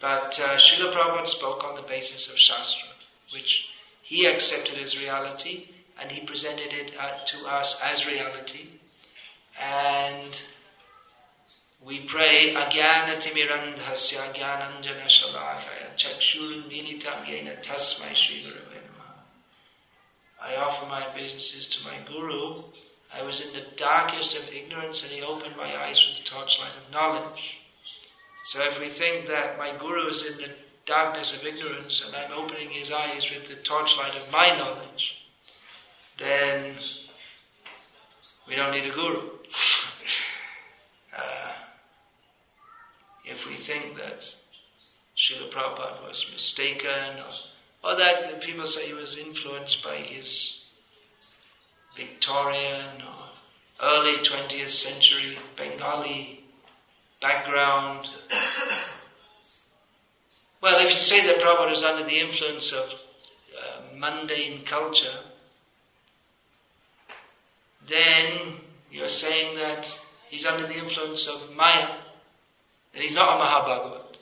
[0.00, 2.88] but uh, Srila Prabhupada spoke on the basis of Shastra,
[3.32, 3.68] which
[4.02, 5.68] he accepted as reality,
[6.00, 8.68] and he presented it uh, to us as reality.
[9.60, 10.36] And
[11.86, 18.42] we pray Agyana Timirandhasya Agyananjana Shalakaya Chakshurun Minitam Yena Tasmai Sri
[20.40, 22.64] I offer my businesses to my Guru.
[23.12, 26.72] I was in the darkest of ignorance and he opened my eyes with the torchlight
[26.76, 27.58] of knowledge.
[28.46, 30.50] So if we think that my Guru is in the
[30.84, 35.16] darkness of ignorance and I'm opening his eyes with the torchlight of my knowledge,
[36.18, 36.76] then
[38.46, 39.30] we don't need a Guru.
[41.16, 41.52] uh,
[43.24, 44.24] if we think that
[45.16, 47.18] Srila Prabhupada was mistaken,
[47.82, 50.60] or, or that people say he was influenced by his
[51.96, 53.14] Victorian or
[53.82, 56.44] early 20th century Bengali
[57.20, 58.08] background.
[60.60, 65.18] Well, if you say that Prabhupada is under the influence of uh, mundane culture,
[67.86, 68.54] then
[68.90, 69.86] you're saying that
[70.30, 71.88] he's under the influence of Maya
[72.94, 74.18] then he's not a Mahabhagavat.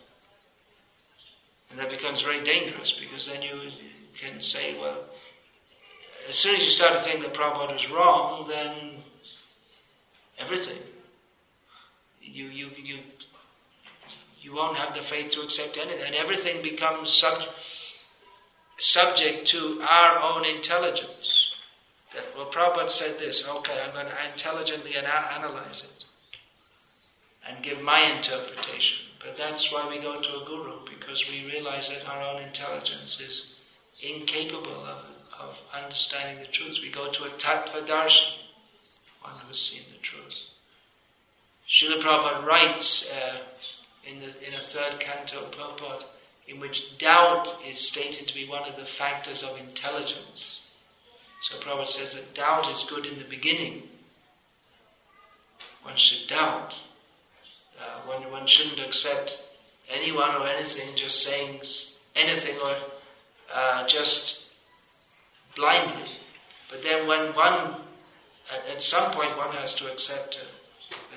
[1.71, 3.71] And that becomes very dangerous because then you
[4.19, 5.05] can say, well,
[6.29, 9.03] as soon as you start to think that Prabhupada is wrong, then
[10.39, 10.79] everything.
[12.21, 12.99] You, you, you,
[14.41, 16.05] you won't have the faith to accept anything.
[16.07, 17.43] And everything becomes sub,
[18.79, 21.51] subject to our own intelligence.
[22.15, 26.02] That, well, Prabhupada said this, okay, I'm going to intelligently analyze it
[27.47, 29.07] and give my interpretation.
[29.21, 33.21] But that's why we go to a guru, because we realize that our own intelligence
[33.21, 33.55] is
[34.03, 35.05] incapable of,
[35.39, 36.79] of understanding the truth.
[36.83, 38.35] We go to a tattvadarshi,
[39.21, 40.35] one who has seen the truth.
[41.69, 43.39] Srila Prabhupada writes uh,
[44.05, 46.05] in, the, in a third canto purport,
[46.49, 50.59] in which doubt is stated to be one of the factors of intelligence.
[51.43, 53.89] So Prabhupada says that doubt is good in the beginning.
[55.83, 56.75] One should doubt
[57.83, 59.39] uh, one, one shouldn't accept
[59.91, 61.61] anyone or anything just saying
[62.15, 62.77] anything or
[63.53, 64.43] uh, just
[65.57, 66.09] blindly.
[66.71, 67.77] But then when one,
[68.51, 70.49] at, at some point one has to accept it.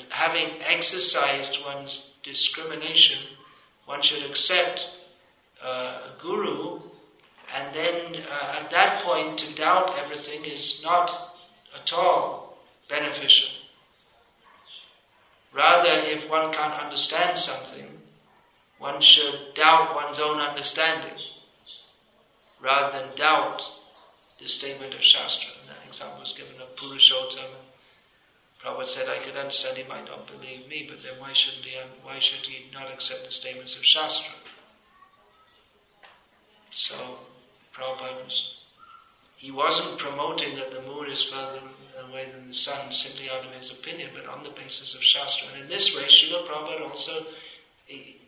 [0.10, 3.20] Having exercised one's discrimination,
[3.86, 4.90] one should accept
[5.64, 6.82] uh, a guru,
[7.54, 11.36] and then uh, at that point to doubt everything is not
[11.80, 12.58] at all
[12.90, 13.55] beneficial.
[15.56, 17.88] Rather, if one can't understand something,
[18.78, 21.18] one should doubt one's own understanding
[22.60, 23.64] rather than doubt
[24.38, 25.52] the statement of Shastra.
[25.62, 27.52] And that example was given of Purushottam.
[28.62, 31.78] Prabhupada said, I could understand he might not believe me, but then why shouldn't he,
[32.04, 34.34] why should he not accept the statements of Shastra?
[36.72, 37.20] So,
[37.74, 38.56] Prabhupada was,
[39.38, 41.62] he wasn't promoting that the moon is further
[41.96, 45.50] than the sun simply out of his opinion, but on the basis of Shastra.
[45.54, 47.26] And in this way, Srila Prabhupada also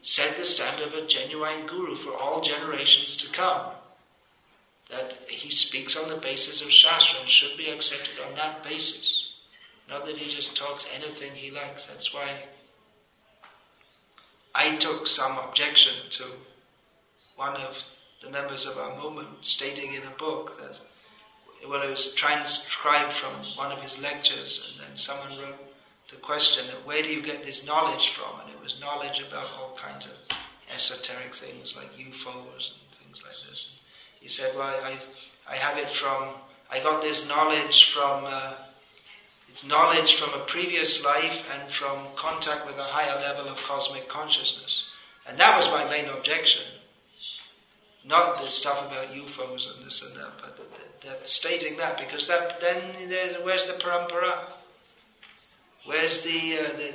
[0.02, 3.72] set the standard of a genuine guru for all generations to come.
[4.90, 9.26] That he speaks on the basis of Shastra and should be accepted on that basis.
[9.90, 11.86] Not that he just talks anything he likes.
[11.86, 12.44] That's why
[14.56, 16.24] I took some objection to
[17.36, 17.84] one of
[18.22, 20.80] the members of our movement stating in a book that
[21.68, 25.58] well, it was transcribed from one of his lectures, and then someone wrote
[26.10, 28.40] the question that where do you get this knowledge from?
[28.42, 30.38] And it was knowledge about all kinds of
[30.74, 33.80] esoteric things like UFOs and things like this.
[34.20, 34.98] He said, well, I,
[35.50, 36.30] I have it from,
[36.70, 38.54] I got this knowledge from, uh,
[39.50, 44.08] it's knowledge from a previous life and from contact with a higher level of cosmic
[44.08, 44.92] consciousness.
[45.28, 46.64] And that was my main objection.
[48.06, 50.58] Not the stuff about UFOs and this and that, but
[51.08, 52.82] that stating that because that then
[53.44, 54.52] where's the parampara?
[55.86, 56.92] Where's the, uh, the,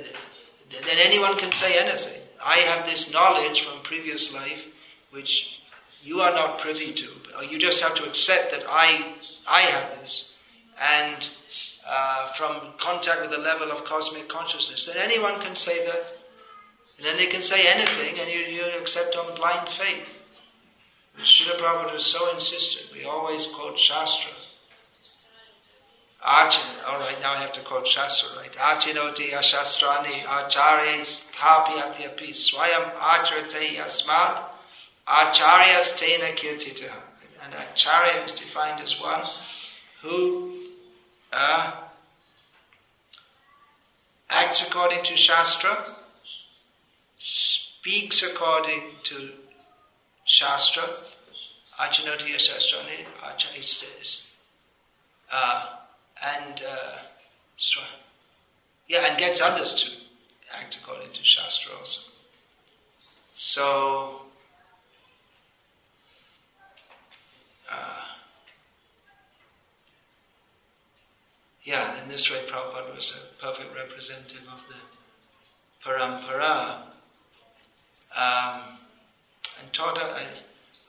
[0.69, 2.21] the, then anyone can say anything.
[2.43, 4.63] I have this knowledge from previous life
[5.11, 5.61] which
[6.03, 7.07] you are not privy to.
[7.49, 9.15] You just have to accept that I
[9.47, 10.31] I have this
[10.79, 11.29] and
[11.87, 14.85] uh, from contact with the level of cosmic consciousness.
[14.85, 16.13] Then anyone can say that.
[16.97, 20.22] And then they can say anything and you, you accept on blind faith.
[21.21, 22.91] Srila Prabhupada so insistent.
[22.91, 24.31] We always quote Shastra.
[26.25, 28.51] Archin, all right, now I have to quote Shastra, right?
[28.53, 34.43] Archinoti ashastrani acharya sthapi api swayam acharate asmat
[35.07, 36.89] acharyas tena kirtita.
[37.43, 39.23] And acharya is defined as one
[40.01, 40.67] who
[41.33, 41.73] uh,
[44.29, 45.85] acts according to Shastra,
[47.17, 49.31] speaks according to
[50.33, 50.81] Shastra,
[51.79, 54.25] Achinoti Shastrani, Acharya says.
[55.31, 55.75] Uh,
[56.23, 56.97] and uh,
[58.87, 59.91] yeah, and gets others to
[60.57, 62.01] act according to Shastra also.
[63.35, 64.21] So,
[67.71, 68.05] uh,
[71.63, 76.85] yeah, in this way, Prabhupada was a perfect representative of the parampara.
[78.17, 78.79] Um,
[79.63, 80.19] and taught, uh,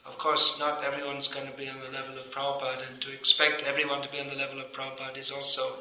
[0.05, 3.63] of course, not everyone's going to be on the level of Prabhupada, and to expect
[3.63, 5.77] everyone to be on the level of Prabhupada is also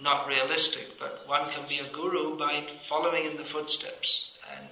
[0.00, 0.98] not realistic.
[0.98, 4.68] But one can be a guru by following in the footsteps and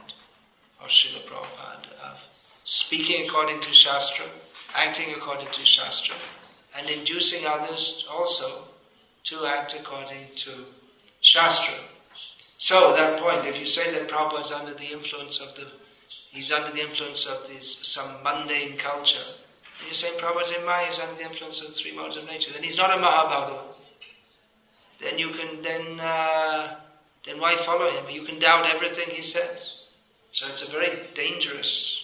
[0.80, 2.18] of Srila Prabhupada, of
[2.64, 4.26] speaking according to Shastra,
[4.74, 6.14] acting according to Shastra,
[6.76, 8.68] and inducing others also
[9.24, 10.50] to act according to
[11.20, 11.74] Shastra.
[12.58, 15.66] So, that point, if you say that Prabhupada is under the influence of the
[16.34, 19.24] he's under the influence of this some mundane culture.
[19.78, 22.52] And you're saying Prabhupada's in Maya, he's under the influence of three modes of nature.
[22.52, 23.76] Then he's not a Mahabhagavat.
[25.00, 26.76] Then you can then uh,
[27.24, 28.10] then why follow him?
[28.10, 29.82] You can doubt everything he says.
[30.32, 32.00] So it's a very dangerous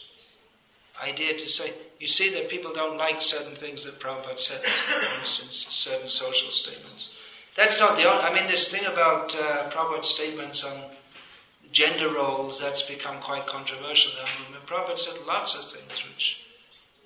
[1.02, 1.72] idea to say.
[1.98, 6.50] You see that people don't like certain things that Prabhupada said, for instance, certain social
[6.50, 7.10] statements.
[7.56, 10.89] That's not the only, I mean, this thing about uh, Prabhupada's statements on
[11.72, 14.12] gender roles, that's become quite controversial
[14.50, 16.36] mean, Prabhupada said lots of things which,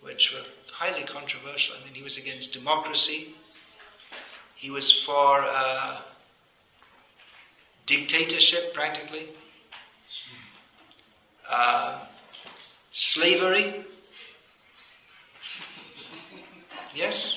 [0.02, 1.76] which were highly controversial.
[1.80, 3.34] I mean, he was against democracy.
[4.54, 6.00] He was for uh,
[7.86, 9.28] dictatorship, practically.
[11.48, 12.00] Uh,
[12.90, 13.84] slavery.
[16.94, 17.36] Yes?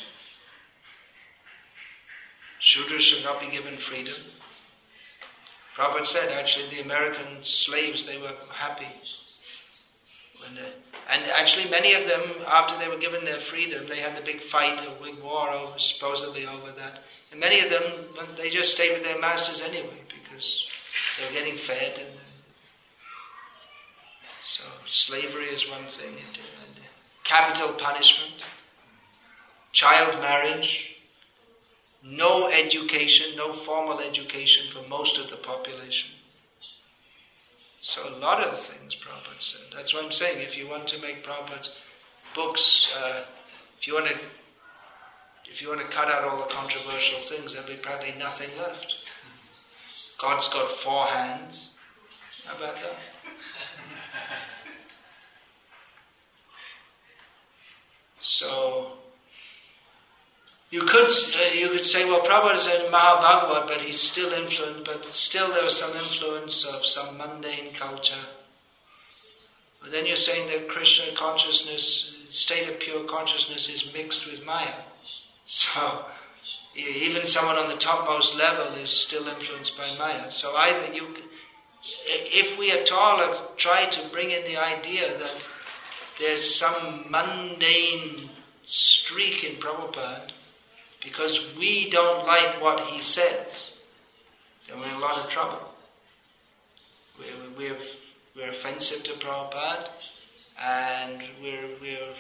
[2.62, 4.16] Shudras should not be given freedom.
[5.78, 8.88] Prabhupada said actually the American slaves, they were happy.
[10.40, 10.70] When, uh,
[11.10, 14.42] and actually many of them, after they were given their freedom, they had the big
[14.42, 17.04] fight, a big war over, supposedly over that.
[17.32, 17.84] And many of them,
[18.36, 20.66] they just stayed with their masters anyway because
[21.18, 22.00] they were getting fed.
[22.00, 22.18] And,
[24.44, 26.10] so slavery is one thing.
[26.10, 26.40] And,
[27.24, 28.46] capital punishment,
[29.74, 30.97] child marriage,
[32.10, 36.12] no education, no formal education for most of the population.
[37.82, 39.62] So a lot of the things Prabhupada said.
[39.74, 40.42] That's what I'm saying.
[40.42, 41.70] If you want to make Prabhupada's
[42.34, 43.24] books, uh,
[43.80, 44.16] if you want to,
[45.52, 48.96] if you want to cut out all the controversial things, there'll be probably nothing left.
[50.18, 51.72] God's got four hands.
[52.46, 52.96] How about that?
[58.20, 58.98] So
[60.70, 64.84] you could uh, you could say, well, Prabhupada is in Mahabhagavat, but he's still influenced,
[64.84, 68.26] but still there was some influence of some mundane culture.
[69.82, 74.74] But then you're saying that Krishna consciousness, state of pure consciousness, is mixed with Maya.
[75.46, 76.06] So
[76.76, 80.30] even someone on the topmost level is still influenced by Maya.
[80.30, 81.08] So either you,
[82.06, 85.50] if we at all try to bring in the idea that
[86.20, 88.32] there's some mundane
[88.64, 90.32] streak in Prabhupada
[91.08, 93.70] because we don't like what he says,
[94.68, 95.62] then we're in a lot of trouble.
[97.18, 97.78] We're, we're,
[98.36, 99.88] we're offensive to Prabhupada
[100.62, 102.14] and we're, we're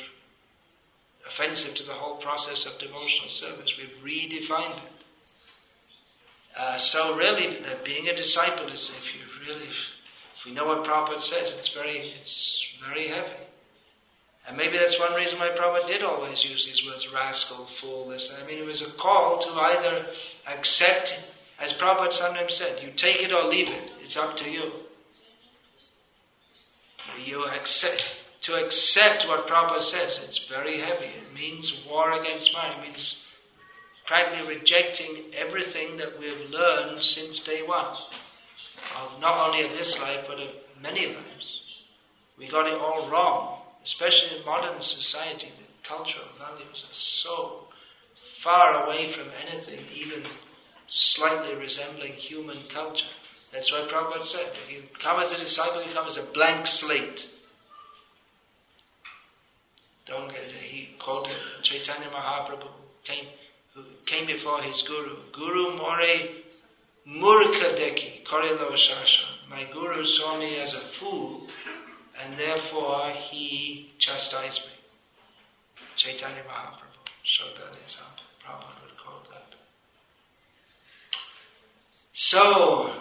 [1.27, 3.73] offensive to the whole process of devotional service.
[3.77, 5.05] We've redefined it.
[6.57, 10.85] Uh, so really, uh, being a disciple is if you really, if we know what
[10.85, 13.46] Prabhupada says, it's very, it's very heavy.
[14.47, 18.33] And maybe that's one reason why Prabhupada did always use these words, rascal, fool, this.
[18.41, 20.05] I mean, it was a call to either
[20.47, 21.21] accept,
[21.59, 23.91] as Prabhupada sometimes said, you take it or leave it.
[24.01, 24.71] It's up to you.
[27.25, 28.07] You accept,
[28.41, 31.07] to accept what Prabhupada says, it's very heavy.
[31.07, 32.75] It means war against mind.
[32.79, 33.27] It means
[34.05, 37.97] practically rejecting everything that we've learned since day one.
[39.01, 40.49] Of not only of this life, but of
[40.81, 41.61] many lives.
[42.37, 43.56] We got it all wrong
[43.87, 47.67] especially in modern society, the cultural values are so
[48.39, 50.23] far away from anything even
[50.87, 53.13] slightly resembling human culture.
[53.53, 56.67] That's why Prabhupada said, if you come as a disciple, you come as a blank
[56.67, 57.29] slate.
[60.05, 60.51] Don't get it.
[60.51, 62.67] He quoted Chaitanya Mahaprabhu,
[63.05, 63.27] came,
[63.73, 65.15] who came before his guru.
[65.31, 66.01] Guru more
[67.07, 69.27] murka deki korelo shasha.
[69.49, 71.47] My guru saw me as a fool,
[72.27, 74.73] and therefore he chastised me.
[75.95, 78.23] Chaitanya Mahaprabhu showed that example.
[78.43, 79.55] Prabhupada would quote that.
[82.13, 82.93] So,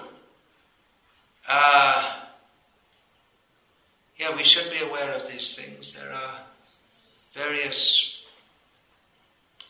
[1.49, 2.21] uh,
[4.17, 5.93] yeah, we should be aware of these things.
[5.93, 6.41] There are
[7.35, 8.15] various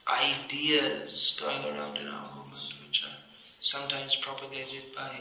[0.06, 3.16] ideas going around in our movement which are
[3.60, 5.20] sometimes propagated by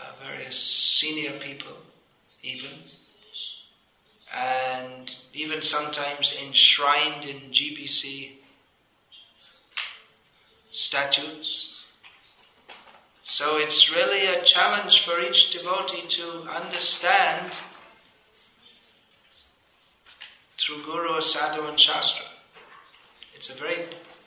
[0.00, 1.76] uh, various senior people,
[2.42, 2.70] even,
[4.34, 8.32] and even sometimes enshrined in GBC
[10.70, 11.82] statutes.
[13.22, 17.52] So it's really a challenge for each devotee to understand
[20.58, 22.26] through Guru, Sadhu, and Shastra.
[23.34, 23.76] It's a very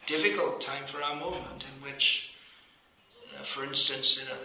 [0.06, 2.34] difficult time for our movement in which,
[3.38, 4.36] uh, for instance, you know,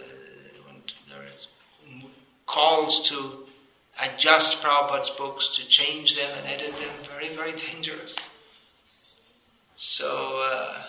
[0.65, 2.09] when there are
[2.45, 3.44] calls to
[4.01, 8.15] adjust Prabhupada's books, to change them and edit them, very, very dangerous.
[9.77, 10.83] So uh,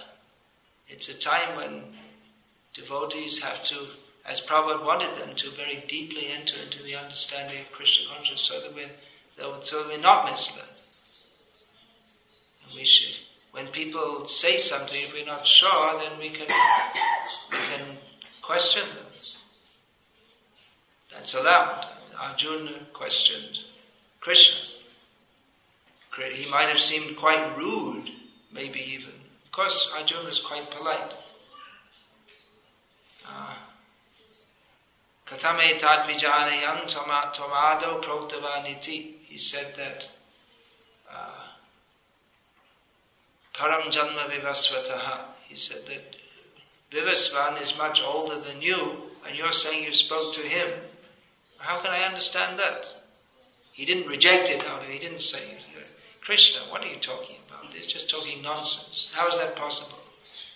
[0.88, 1.82] it's a time when
[2.74, 3.76] devotees have to,
[4.24, 8.60] as Prabhupada wanted them to, very deeply enter into the understanding of Krishna consciousness so
[8.60, 8.90] that we're,
[9.62, 10.64] so that we're not misled
[12.76, 13.14] we should,
[13.52, 16.46] when people say something, if we're not sure, then we can,
[17.50, 17.96] we can
[18.42, 19.04] question them.
[21.12, 21.86] That's allowed.
[22.18, 23.58] Arjuna questioned
[24.20, 24.76] Krishna.
[26.32, 28.10] He might have seemed quite rude,
[28.50, 29.12] maybe even.
[29.44, 31.14] Of course, Arjuna is quite polite.
[33.26, 33.58] Ah.
[35.26, 39.16] Katame tat vijanayam tomado proktavaniti.
[39.22, 40.08] He said that
[41.12, 41.46] uh,
[43.54, 45.20] Param Janma Vivasvataha.
[45.48, 46.16] He said that
[46.92, 50.68] Vivasvan is much older than you, and you're saying you spoke to him.
[51.58, 52.86] How can I understand that?
[53.72, 55.58] He didn't reject it out he didn't say,
[56.26, 57.72] Krishna, what are you talking about?
[57.72, 59.10] They're just talking nonsense.
[59.12, 59.98] How is that possible?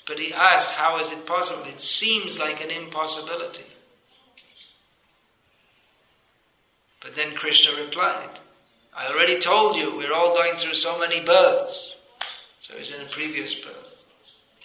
[0.06, 1.62] But he asked, How is it possible?
[1.64, 3.66] It seems like an impossibility.
[7.00, 8.40] But then Krishna replied,
[8.94, 11.94] I already told you, we're all going through so many births.
[12.60, 14.04] So he's in a previous birth.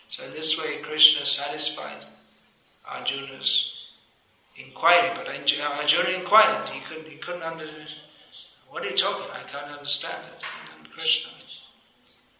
[0.10, 2.06] So in this way, Krishna satisfied
[2.84, 3.75] Arjuna's
[4.56, 5.12] inquiry.
[5.16, 6.70] But Arjuna inquired.
[6.70, 7.08] He couldn't.
[7.08, 7.90] He couldn't understand.
[8.70, 9.28] What are you talking?
[9.32, 10.44] I can't understand it.
[10.78, 11.32] And Krishna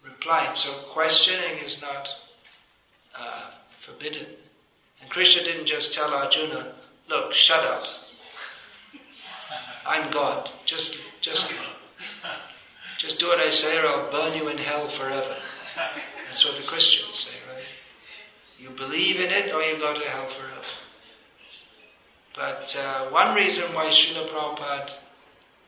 [0.04, 0.58] replied.
[0.58, 2.10] So questioning is not
[3.18, 3.52] uh,
[3.86, 4.26] forbidden.
[5.02, 6.74] And Krishna didn't just tell Arjuna,
[7.10, 7.86] "Look, shut up.
[9.86, 10.50] I'm God.
[10.66, 11.54] Just, just."
[12.98, 15.36] Just do what I say or I'll burn you in hell forever.
[16.26, 17.66] That's what the Christians say, right?
[18.58, 20.66] You believe in it or you go to hell forever.
[22.36, 24.92] But uh, one reason why Srila Prabhupada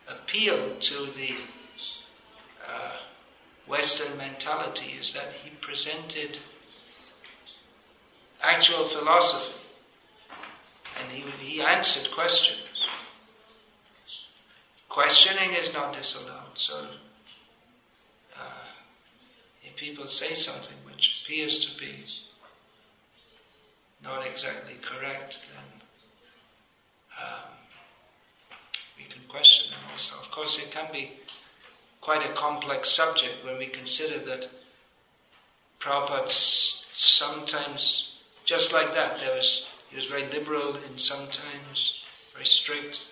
[0.10, 1.36] appealed to the
[2.68, 2.98] uh,
[3.68, 6.38] Western mentality is that he presented
[8.42, 9.54] actual philosophy
[11.00, 12.60] and he, he answered questions.
[14.90, 16.88] Questioning is not disallowed, so
[18.36, 18.66] uh,
[19.64, 22.06] if people say something which appears to be
[24.04, 25.64] not exactly correct, then
[27.22, 27.50] um,
[28.98, 30.16] we can question them also.
[30.22, 31.12] Of course, it can be
[32.02, 34.50] quite a complex subject when we consider that
[35.80, 36.32] Prabhupada
[36.96, 42.04] sometimes, just like that, there was he was very liberal in sometimes,
[42.34, 43.08] very strict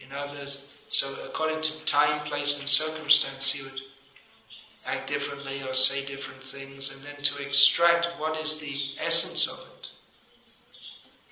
[0.00, 0.74] in others.
[0.88, 3.80] So according to time, place, and circumstance, he would
[4.86, 8.74] act differently or say different things, and then to extract what is the
[9.04, 9.77] essence of it.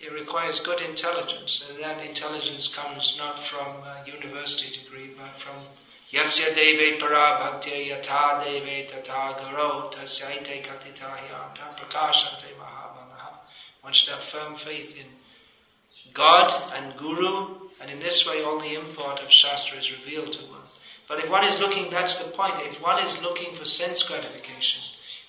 [0.06, 5.66] It requires good intelligence, and that intelligence comes not from a university degree, but from
[6.12, 13.32] Yasya deve para bhaktir yatha deve tata garo tasyaite katitahya prakashante mahamanaha.
[13.80, 15.06] One should have firm faith in
[16.14, 20.44] God and Guru, and in this way all the import of Shastra is revealed to
[20.52, 20.68] one.
[21.08, 24.82] But if one is looking, that's the point, if one is looking for sense gratification,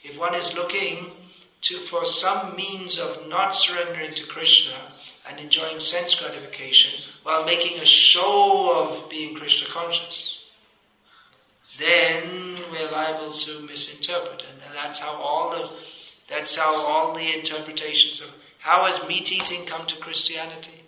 [0.03, 1.16] if one is looking
[1.62, 4.76] to, for some means of not surrendering to Krishna
[5.30, 6.91] and enjoying sense gratification
[7.24, 10.38] while making a show of being Krishna conscious,
[11.80, 14.43] then we're liable to misinterpret.
[14.49, 15.70] And that's how all the,
[16.30, 18.30] that's how all the interpretations of,
[18.60, 20.84] how has meat eating come to Christianity?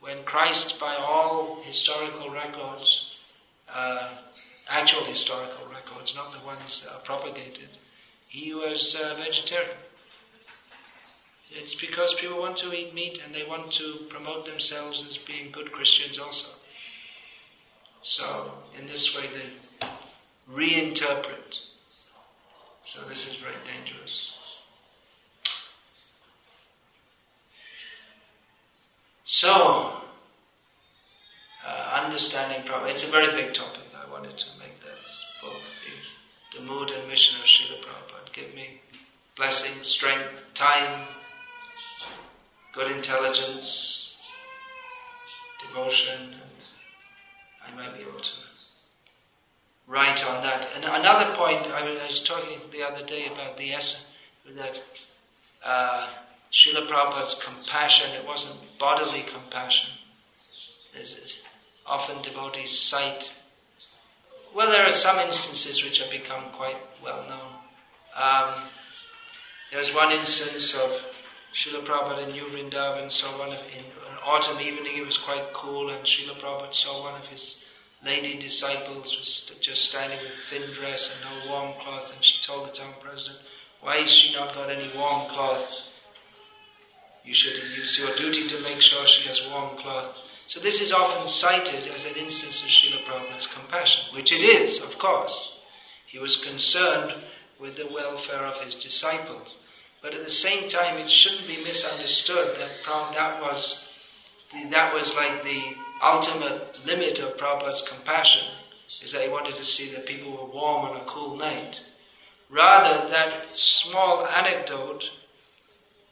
[0.00, 3.32] When Christ, by all historical records,
[3.72, 4.10] uh,
[4.68, 7.68] actual historical records, not the ones that are propagated,
[8.28, 9.76] he was a vegetarian.
[11.50, 15.50] It's because people want to eat meat and they want to promote themselves as being
[15.50, 16.50] good Christians also.
[18.02, 19.88] So, in this way, they
[20.52, 21.56] reinterpret.
[22.84, 24.32] So, this is very dangerous.
[29.24, 30.00] So,
[31.66, 33.82] uh, understanding Prabhupada, it's a very big topic.
[33.94, 35.60] I wanted to make this book,
[36.56, 37.67] the, mood and mission of Prabhupada.
[38.38, 38.80] Give me
[39.36, 41.08] blessing, strength, time,
[42.72, 44.12] good intelligence,
[45.66, 46.42] devotion, and
[47.66, 48.30] I might be able to
[49.88, 50.68] write on that.
[50.76, 54.04] And another point, I was talking the other day about the essence
[54.54, 54.82] that
[55.64, 56.08] uh,
[56.52, 59.90] Srila Prabhupada's compassion, it wasn't bodily compassion.
[60.94, 61.34] There's it
[61.86, 63.32] often devotees cite,
[64.54, 67.57] well, there are some instances which have become quite well known.
[68.18, 68.64] Um,
[69.70, 70.90] there's one instance of
[71.54, 75.52] Srila Prabhupada in New Vrindavan saw one of, in an autumn evening, it was quite
[75.52, 77.64] cool, and Srila Prabhupada saw one of his
[78.04, 82.66] lady disciples was just standing with thin dress and no warm cloth, and she told
[82.66, 83.38] the town president,
[83.82, 85.86] Why has she not got any warm cloth?
[87.24, 90.24] You should use your duty to make sure she has warm cloth.
[90.48, 94.80] So this is often cited as an instance of Srila Prabhupada's compassion, which it is,
[94.80, 95.58] of course.
[96.06, 97.14] He was concerned
[97.60, 99.58] with the welfare of his disciples.
[100.00, 102.70] But at the same time, it shouldn't be misunderstood that
[103.14, 103.84] that was
[104.70, 108.46] that was like the ultimate limit of Prabhupada's compassion,
[109.02, 111.80] is that he wanted to see that people were warm on a cool night.
[112.48, 115.10] Rather, that small anecdote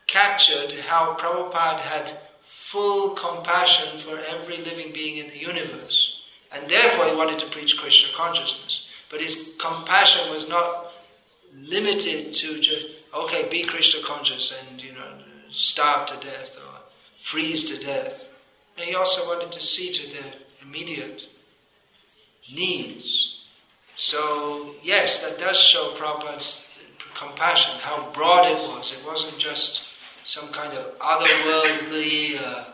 [0.06, 6.20] captured how Prabhupada had full compassion for every living being in the universe.
[6.52, 8.84] And therefore, he wanted to preach Krishna consciousness.
[9.10, 10.85] But his compassion was not
[11.62, 15.18] limited to just, okay, be Krishna conscious and, you know,
[15.50, 16.80] starve to death or
[17.22, 18.26] freeze to death.
[18.76, 20.32] And he also wanted to see to their
[20.62, 21.26] immediate
[22.52, 23.38] needs.
[23.96, 26.62] So, yes, that does show Prabhupada's
[27.14, 28.92] compassion, how broad it was.
[28.92, 29.82] It wasn't just
[30.24, 32.64] some kind of otherworldly, uh,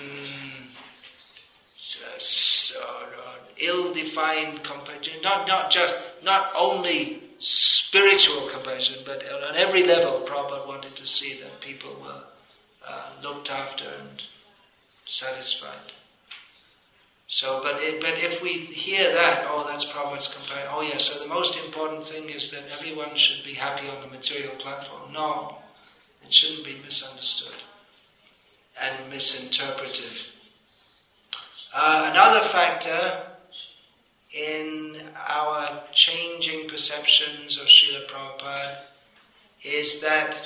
[0.00, 0.58] mm,
[2.76, 5.22] uh, ill-defined compassion.
[5.22, 11.40] Not, not just, not only spiritual compassion, but on every level, Prabhupada wanted to see
[11.40, 12.22] that people were
[12.86, 14.22] uh, looked after and
[15.06, 15.92] satisfied.
[17.28, 20.68] So, but it, but if we hear that, oh, that's Prabhupada's compassion.
[20.72, 20.98] Oh, yeah.
[20.98, 25.12] So the most important thing is that everyone should be happy on the material platform.
[25.12, 25.58] No,
[26.24, 27.54] it shouldn't be misunderstood
[28.80, 30.18] and misinterpreted.
[31.74, 33.27] Uh, another factor
[34.38, 38.82] in our changing perceptions of Srila Prabhupada
[39.64, 40.36] is that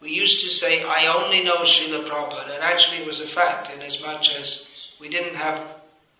[0.00, 3.70] we used to say, I only know Srila Prabhupada, and actually it was a fact,
[3.72, 4.68] in as much as
[5.00, 5.64] we didn't have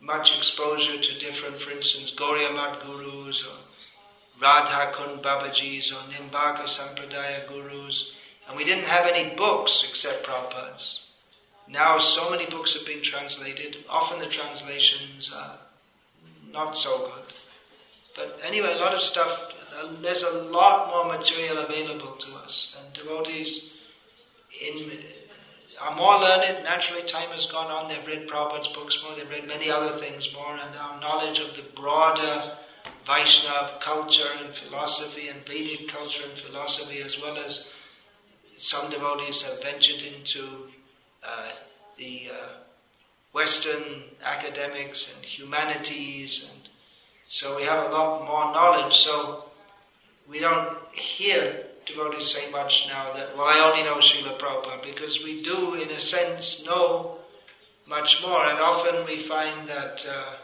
[0.00, 3.58] much exposure to different, for instance, Gauriya gurus, or
[4.40, 8.12] Radha Kund Babajis, or Nimbarka Sampradaya gurus,
[8.46, 11.02] and we didn't have any books except Prabhupada's.
[11.66, 15.58] Now so many books have been translated, often the translations are
[16.52, 17.34] not so good.
[18.14, 19.52] But anyway, a lot of stuff,
[20.00, 23.78] there's a lot more material available to us, and devotees
[24.60, 25.02] in,
[25.80, 26.64] are more learned.
[26.64, 27.88] Naturally, time has gone on.
[27.88, 29.16] They've read Prabhupada's books more.
[29.16, 32.42] They've read many other things more, and our knowledge of the broader
[33.06, 37.70] Vaishnav culture and philosophy and Vedic culture and philosophy, as well as
[38.56, 40.68] some devotees have ventured into
[41.24, 41.48] uh,
[41.96, 42.61] the uh,
[43.32, 46.68] Western academics and humanities, and
[47.28, 48.94] so we have a lot more knowledge.
[48.94, 49.44] So
[50.28, 55.22] we don't hear devotees say much now that, well, I only know Srila Prabhupada, because
[55.22, 57.18] we do, in a sense, know
[57.88, 60.34] much more, and often we find that uh,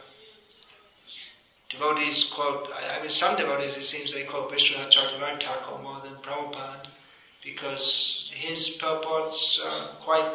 [1.68, 6.14] devotees quote, I, I, mean, some devotees, it seems they quote Vishwanath Chakravarti more than
[6.16, 6.86] Prabhupada,
[7.44, 10.28] because his purports are quite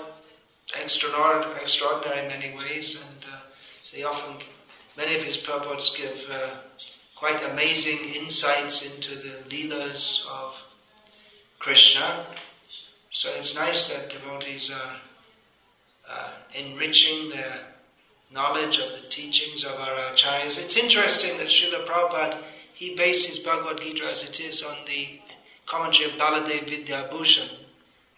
[0.82, 3.38] extraordinary, extraordinary in many ways, and uh,
[3.92, 4.46] they often,
[4.98, 6.50] many of his purports give uh,
[7.16, 10.54] quite amazing insights into the leelas of
[11.60, 12.26] Krishna.
[13.12, 14.96] So it's nice that devotees are
[16.10, 17.60] uh, enriching their
[18.32, 20.58] knowledge of the teachings of our acharyas.
[20.58, 22.38] It's interesting that Srila Prabhupada,
[22.74, 25.20] he based his Bhagavad Gita as it is on the
[25.68, 27.63] commentary of Baladev Vidyabhushan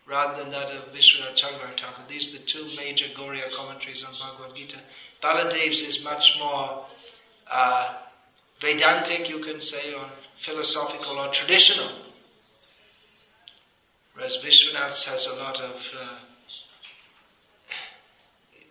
[0.08, 4.56] rather than that of Vishwanath Chakravarti These are the two major Gauriya commentaries on Bhagavad
[4.56, 4.78] Gita.
[5.22, 6.86] Baladev's is much more
[7.50, 7.96] uh,
[8.62, 10.06] Vedantic, you can say, or
[10.38, 11.92] philosophical or traditional.
[14.14, 16.08] Whereas Vishwanath has a lot of uh,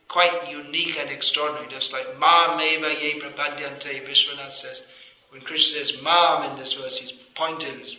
[0.09, 4.87] quite unique and extraordinary, just like Ma Meva Ye Prapadyante, Vishwanath says.
[5.31, 7.93] When Krishna says Mam in this verse, he's pointed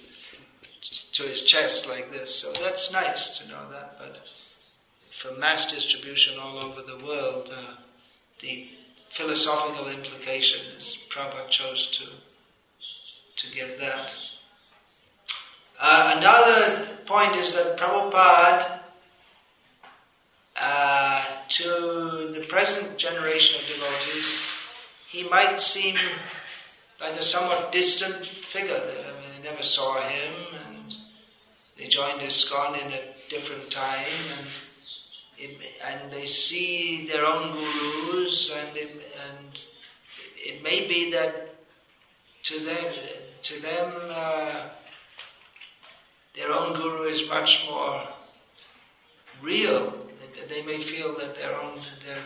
[1.14, 2.34] to his chest like this.
[2.34, 4.18] So that's nice to know that, but
[5.22, 7.76] for mass distribution all over the world, uh,
[8.42, 8.70] the
[9.14, 12.06] philosophical implications Prabhupada chose to
[13.38, 14.14] to give that.
[15.80, 18.80] Uh, another point is that Prabhupada,
[20.56, 24.40] uh, to the present generation of devotees,
[25.10, 25.98] he might seem
[27.02, 28.76] like a somewhat distant figure.
[28.76, 30.55] I mean, they never saw him,
[31.78, 34.06] they joined ISKCON in a different time,
[34.38, 34.48] and
[35.38, 39.64] it, and they see their own gurus, and it, and
[40.38, 41.56] it may be that
[42.44, 42.94] to them,
[43.42, 44.68] to them, uh,
[46.36, 48.08] their own guru is much more
[49.42, 49.94] real.
[50.48, 52.24] They may feel that their own their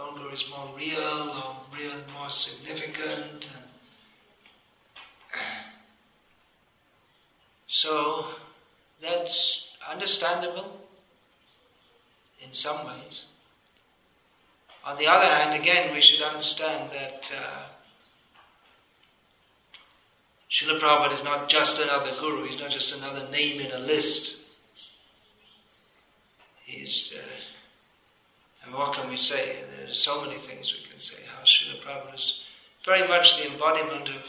[0.00, 3.48] own guru is more real or real, more significant.
[7.66, 8.26] So
[9.02, 10.80] that's understandable
[12.42, 13.24] in some ways.
[14.84, 17.66] On the other hand, again, we should understand that uh,
[20.50, 24.38] Srila Prabhupada is not just another guru, he's not just another name in a list.
[26.64, 29.56] He's, uh, and what can we say?
[29.76, 31.18] There's so many things we can say.
[31.36, 32.40] How Srila Prabhupada is
[32.84, 34.22] very much the embodiment of,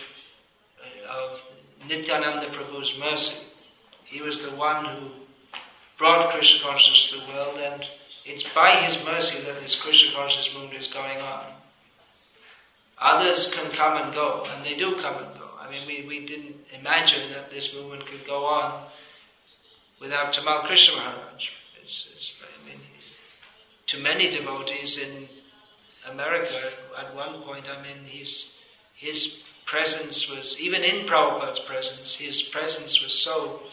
[1.07, 1.45] uh, of
[1.87, 3.52] Nityananda Prabhu's mercy.
[4.13, 5.09] He was the one who
[5.97, 7.83] brought Krishna consciousness to the world, and
[8.25, 11.45] it's by his mercy that this Krishna consciousness movement is going on.
[12.99, 15.49] Others can come and go, and they do come and go.
[15.59, 18.85] I mean, we, we didn't imagine that this movement could go on
[19.99, 21.49] without Tamal Krishna Maharaj.
[21.81, 22.77] It's, it's, I mean,
[23.87, 25.27] to many devotees in
[26.07, 28.45] America, at one point, I mean, his,
[28.93, 33.63] his presence was, even in Prabhupada's presence, his presence was so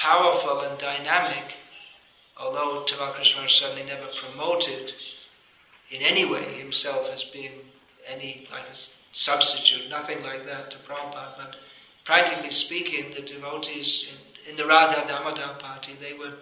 [0.00, 1.56] powerful and dynamic,
[2.38, 4.94] although Tamal Krishna certainly never promoted
[5.90, 7.52] in any way himself as being
[8.08, 8.76] any like a
[9.12, 11.56] substitute, nothing like that to Prabhupada, but
[12.04, 16.32] practically speaking, the devotees in, in the Radha Damodar party, they were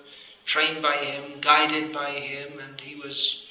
[0.44, 3.42] trained by him, guided by him, and he was,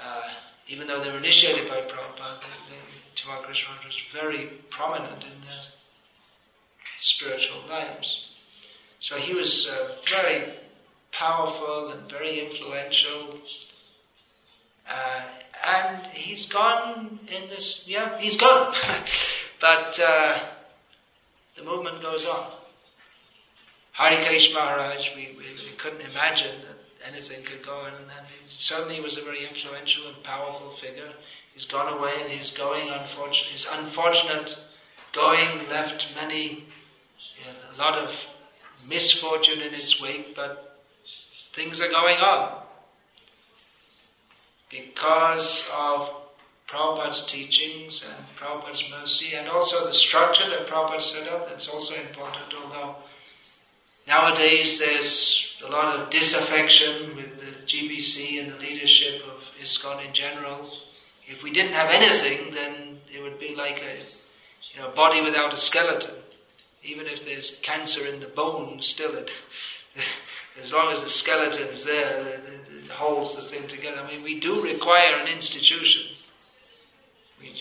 [0.00, 0.22] uh,
[0.68, 2.44] even though they were initiated by Prabhupada,
[3.16, 5.64] Tamal Krishna was very prominent in their
[7.00, 8.35] spiritual lives.
[9.06, 10.52] So he was uh, very
[11.12, 13.38] powerful and very influential.
[14.90, 15.22] Uh,
[15.64, 18.74] and he's gone in this, yeah, he's gone.
[19.60, 20.40] but uh,
[21.56, 22.50] the movement goes on.
[23.96, 27.92] Harikesh Maharaj, we, we, we, couldn't imagine that anything could go on.
[27.92, 31.12] And he certainly was a very influential and powerful figure.
[31.54, 34.58] He's gone away and he's going, unfortunately, his unfortunate
[35.12, 36.64] going left many,
[37.38, 38.10] you know, a lot of
[38.88, 40.78] misfortune in its wake, but
[41.52, 42.62] things are going on.
[44.70, 46.10] Because of
[46.68, 51.94] Prabhupada's teachings and Prabhupada's mercy, and also the structure that Prabhupada set up, that's also
[51.94, 52.96] important, although
[54.06, 60.12] nowadays there's a lot of disaffection with the GBC and the leadership of ISKCON in
[60.12, 60.70] general.
[61.28, 64.04] If we didn't have anything, then it would be like a
[64.74, 66.14] you know, body without a skeleton
[66.86, 69.30] even if there's cancer in the bone, still it,
[70.60, 72.40] as long as the skeleton is there, it,
[72.84, 74.00] it, holds the thing together.
[74.00, 76.02] I mean, we do require an institution.
[77.40, 77.52] We,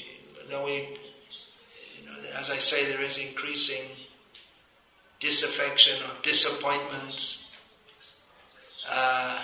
[0.50, 0.98] though we,
[2.00, 3.82] you know, as I say, there is increasing
[5.20, 7.38] disaffection or disappointment.
[8.90, 9.42] Uh,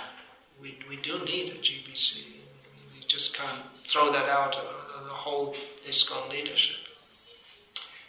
[0.61, 2.17] we, we do need a GBC.
[2.93, 5.55] We just can't throw that out of the whole
[5.87, 6.90] ISKCON leadership.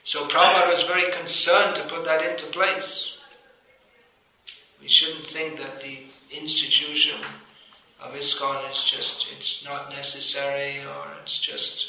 [0.05, 3.13] So Prabhupada was very concerned to put that into place.
[4.81, 6.01] We shouldn't think that the
[6.37, 7.21] institution
[8.01, 11.87] of ISKCON is just, it's not necessary or it's just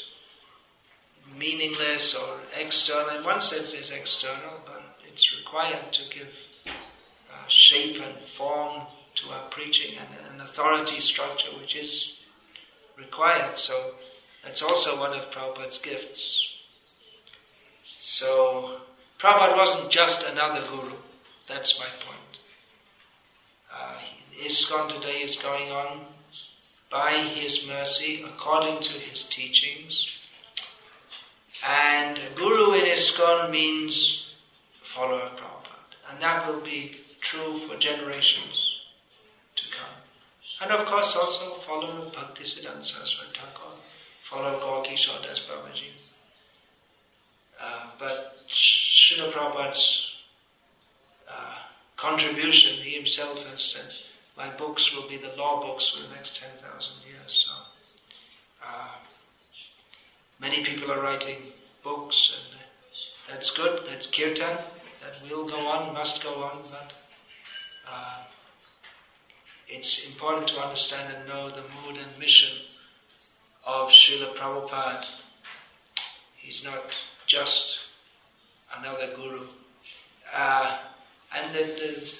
[1.36, 3.18] meaningless or external.
[3.18, 6.28] In one sense it's external, but it's required to give
[6.66, 8.82] uh, shape and form
[9.16, 12.12] to our preaching and an authority structure which is
[12.96, 13.58] required.
[13.58, 13.94] So
[14.44, 16.53] that's also one of Prabhupada's gifts.
[18.06, 18.82] So,
[19.18, 20.92] Prabhupada wasn't just another guru.
[21.48, 22.38] That's my point.
[23.72, 23.96] Uh,
[24.44, 26.04] ISKCON today is going on
[26.90, 30.06] by His mercy, according to His teachings.
[31.66, 34.36] And guru in ISKCON means
[34.94, 36.10] follower of Prabhupada.
[36.10, 38.80] And that will be true for generations
[39.56, 39.96] to come.
[40.60, 43.74] And of course also follower of Bhaktisiddhanta Saraswati Thakur,
[44.24, 46.13] follower of Gaura Kishor Das Babaji.
[47.64, 50.16] Uh, but Srila Prabhupada's
[51.30, 51.58] uh,
[51.96, 53.90] contribution, he himself has said,
[54.36, 57.46] my books will be the law books for the next 10,000 years.
[57.46, 57.52] So,
[58.66, 58.96] uh,
[60.40, 61.38] many people are writing
[61.82, 62.60] books, and
[63.28, 63.86] that's good.
[63.86, 64.58] That's kirtan.
[65.00, 66.92] That will go on, must go on, but
[67.90, 68.24] uh,
[69.68, 72.58] it's important to understand and know the mood and mission
[73.66, 75.06] of Srila Prabhupada.
[76.36, 76.84] He's not
[77.34, 77.78] just
[78.78, 79.46] another guru.
[80.32, 80.78] Uh,
[81.36, 82.14] and the, the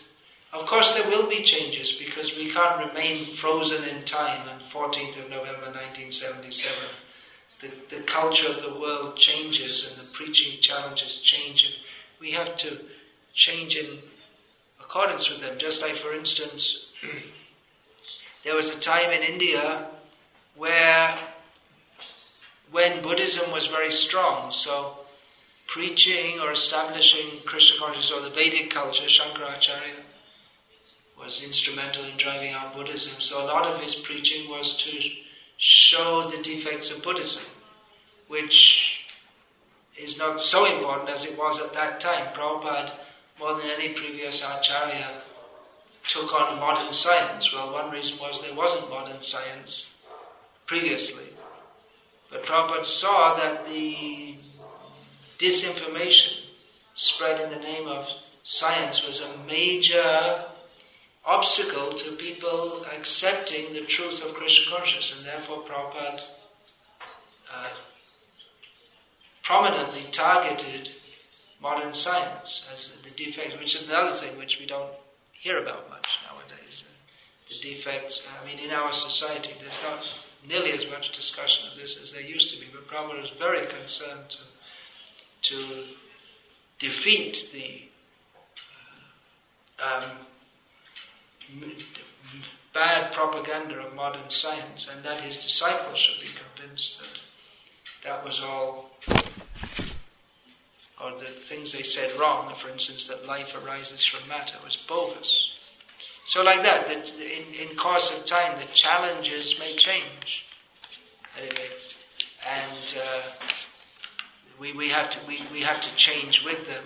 [0.52, 5.24] of course, there will be changes because we can't remain frozen in time on 14th
[5.24, 6.72] of November 1977.
[7.60, 11.74] The, the culture of the world changes and the preaching challenges change, and
[12.20, 12.78] we have to
[13.34, 13.98] change in
[14.80, 15.58] accordance with them.
[15.58, 16.92] Just like, for instance,
[18.44, 19.88] there was a time in India
[20.56, 21.18] where
[22.70, 25.03] when Buddhism was very strong, so
[25.74, 30.04] preaching or establishing Krishna consciousness or the Vedic culture, Shankaracharya
[31.18, 33.20] was instrumental in driving out Buddhism.
[33.20, 34.92] So a lot of his preaching was to
[35.56, 37.42] show the defects of Buddhism,
[38.28, 39.08] which
[39.98, 42.32] is not so important as it was at that time.
[42.34, 42.92] Prabhupada,
[43.40, 45.22] more than any previous acharya,
[46.04, 47.52] took on modern science.
[47.52, 49.92] Well, one reason was there wasn't modern science
[50.66, 51.30] previously.
[52.30, 54.33] But Prabhupada saw that the
[55.38, 56.40] disinformation
[56.94, 58.06] spread in the name of
[58.42, 60.44] science was a major
[61.24, 66.22] obstacle to people accepting the truth of Krishna consciousness, and therefore Prabhupada
[67.52, 67.68] uh,
[69.42, 70.90] prominently targeted
[71.60, 74.92] modern science as the defects, which is another thing which we don't
[75.32, 76.84] hear about much nowadays.
[77.48, 80.06] The defects, I mean, in our society, there's not
[80.46, 83.66] nearly as much discussion of this as there used to be, but Prabhupada was very
[83.66, 84.38] concerned to,
[85.44, 85.84] to
[86.78, 87.82] defeat the
[89.82, 91.70] uh, um,
[92.72, 97.20] bad propaganda of modern science and that his disciples should be convinced that
[98.04, 98.90] that was all,
[101.02, 105.50] or the things they said wrong, for instance, that life arises from matter, was bogus.
[106.26, 110.46] So, like that, that in, in course of time, the challenges may change.
[112.46, 113.22] And uh,
[114.58, 116.84] we, we, have to, we, we have to change with them,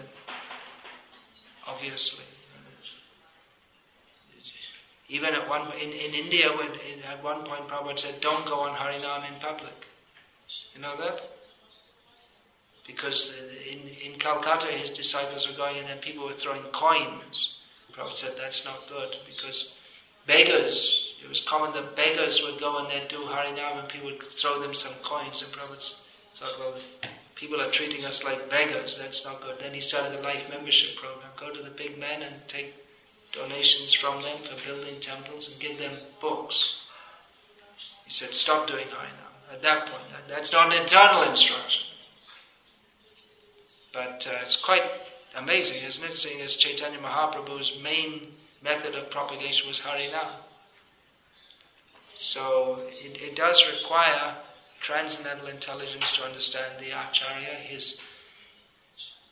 [1.67, 2.25] obviously.
[5.09, 8.61] Even at one in, in India, when in, at one point Prabhupada said, "Don't go
[8.61, 9.87] on Harinam in public."
[10.75, 11.23] You know that?
[12.87, 13.35] Because
[13.71, 17.61] in in Calcutta, his disciples were going, and then people were throwing coins.
[17.91, 19.73] Prabhupada said that's not good because
[20.27, 21.15] beggars.
[21.25, 24.61] It was common that beggars would go and they'd do Harinam, and people would throw
[24.61, 25.43] them some coins.
[25.43, 25.95] And Prabhupada
[26.35, 26.75] thought, well,
[27.39, 28.99] people are treating us like beggars.
[28.99, 29.59] That's not good.
[29.61, 31.31] Then he started the life membership program.
[31.39, 32.75] Go to the big men and take
[33.33, 36.77] donations from them for building temples and give them books.
[38.05, 39.53] He said, stop doing Harinam.
[39.53, 41.85] At that point, that's not an eternal instruction.
[43.93, 44.85] But uh, it's quite
[45.37, 46.17] amazing, isn't it?
[46.17, 48.29] Seeing as Chaitanya Mahaprabhu's main
[48.63, 50.31] method of propagation was Harinam.
[52.15, 54.35] So it, it does require
[54.81, 57.99] transcendental intelligence to understand the Acharya, his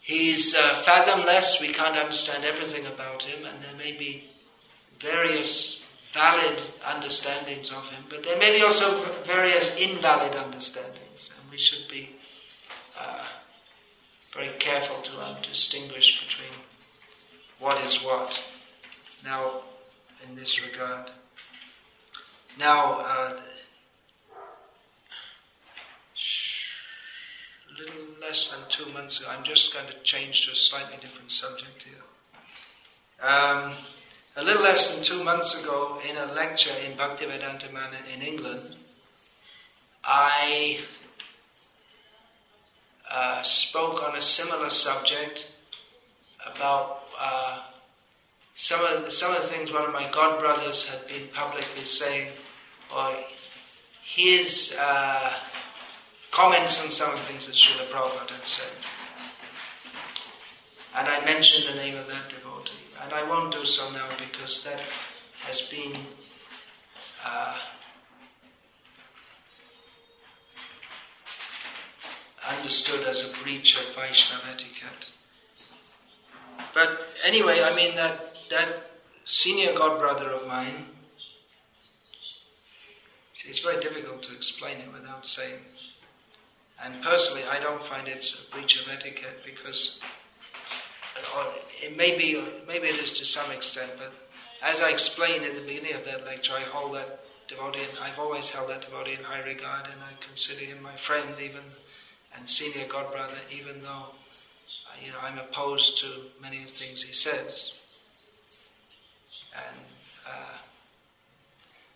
[0.06, 4.30] He's uh, fathomless, we can't understand everything about him, and there may be
[5.00, 5.84] various
[6.14, 11.88] valid understandings of him, but there may be also various invalid understandings, and we should
[11.90, 12.10] be
[12.96, 13.24] uh,
[14.32, 16.56] very careful to um, distinguish between
[17.58, 18.44] what is what.
[19.24, 19.62] Now,
[20.22, 21.10] in this regard,
[22.60, 23.40] now, uh,
[27.78, 29.30] little less than two months ago.
[29.30, 33.28] I'm just going to change to a slightly different subject here.
[33.28, 33.74] Um,
[34.36, 38.76] a little less than two months ago, in a lecture in Bhaktivedanta Manor in England,
[40.04, 40.80] I
[43.10, 45.52] uh, spoke on a similar subject
[46.54, 47.62] about uh,
[48.54, 51.84] some of the, some of the things one of my god brothers had been publicly
[51.84, 52.28] saying,
[52.94, 53.16] or
[54.04, 55.32] his uh,
[56.36, 58.68] comments on some of the things that Srila Prabhupada had said.
[60.94, 62.72] And I mentioned the name of that devotee.
[63.02, 64.78] And I won't do so now because that
[65.46, 65.96] has been
[67.24, 67.56] uh,
[72.58, 75.10] understood as a breach of Vaishnava etiquette.
[76.74, 78.90] but anyway, I mean that that
[79.24, 80.84] senior god brother of mine.
[83.32, 85.60] See, it's very difficult to explain it without saying.
[86.82, 90.00] And personally, I don't find it a breach of etiquette because
[91.82, 94.12] it may be, maybe it is to some extent, but
[94.62, 98.18] as I explained at the beginning of that lecture, I hold that devotee, in, I've
[98.18, 101.62] always held that devotee in high regard, and I consider him my friend, even
[102.38, 104.06] and senior god brother, even though
[105.02, 106.06] you know I'm opposed to
[106.40, 107.72] many of the things he says.
[109.54, 109.76] And
[110.26, 110.58] uh,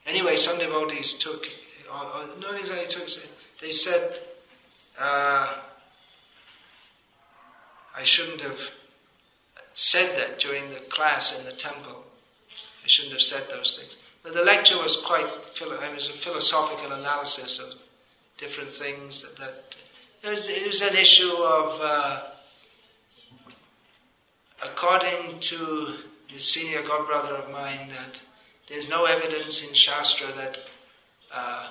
[0.06, 1.46] anyway, some devotees took,
[1.92, 3.08] or, or not exactly took,
[3.60, 4.18] they said,
[5.00, 5.54] uh,
[7.96, 8.60] I shouldn't have
[9.74, 12.04] said that during the class in the temple.
[12.84, 13.96] I shouldn't have said those things.
[14.22, 17.78] But the lecture was quite, it was a philosophical analysis of
[18.36, 19.76] different things that, that
[20.22, 22.22] it, was, it was an issue of, uh,
[24.62, 25.94] according to
[26.32, 28.20] the senior godbrother of mine, that
[28.68, 30.58] there's no evidence in Shastra that
[31.32, 31.70] uh,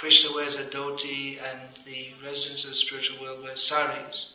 [0.00, 4.30] Krishna wears a dhoti and the residents of the spiritual world wear saris,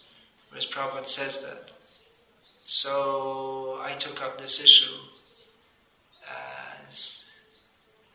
[0.50, 1.72] whereas Prabhupada says that.
[2.64, 4.94] So I took up this issue
[6.88, 7.24] as,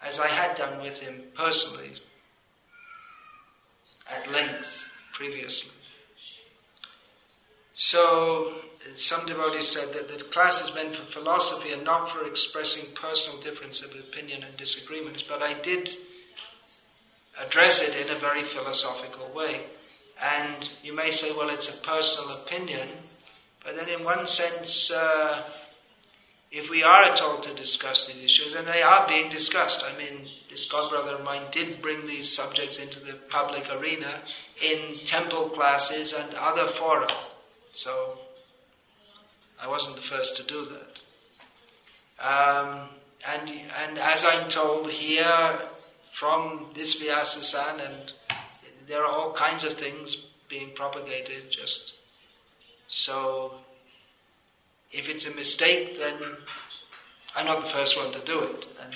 [0.00, 1.94] as I had done with him personally
[4.08, 5.72] at length previously.
[7.74, 8.60] So
[8.94, 13.40] some devotees said that the class is meant for philosophy and not for expressing personal
[13.40, 15.96] difference of opinion and disagreements, but I did
[17.38, 19.64] address it in a very philosophical way.
[20.22, 22.88] And you may say, well, it's a personal opinion,
[23.64, 25.42] but then, in one sense, uh,
[26.50, 29.96] if we are at all to discuss these issues, and they are being discussed, I
[29.96, 34.20] mean, this godbrother of mine did bring these subjects into the public arena
[34.62, 37.08] in temple classes and other fora.
[37.72, 38.18] So,
[39.62, 41.02] I wasn't the first to do that.
[42.18, 42.88] Um,
[43.26, 45.60] and, and as I'm told here
[46.20, 47.40] from this Vyasa
[47.80, 48.12] and
[48.86, 51.94] there are all kinds of things being propagated just
[52.90, 53.52] so,
[54.90, 56.16] if it's a mistake, then
[57.36, 58.66] I'm not the first one to do it.
[58.82, 58.94] And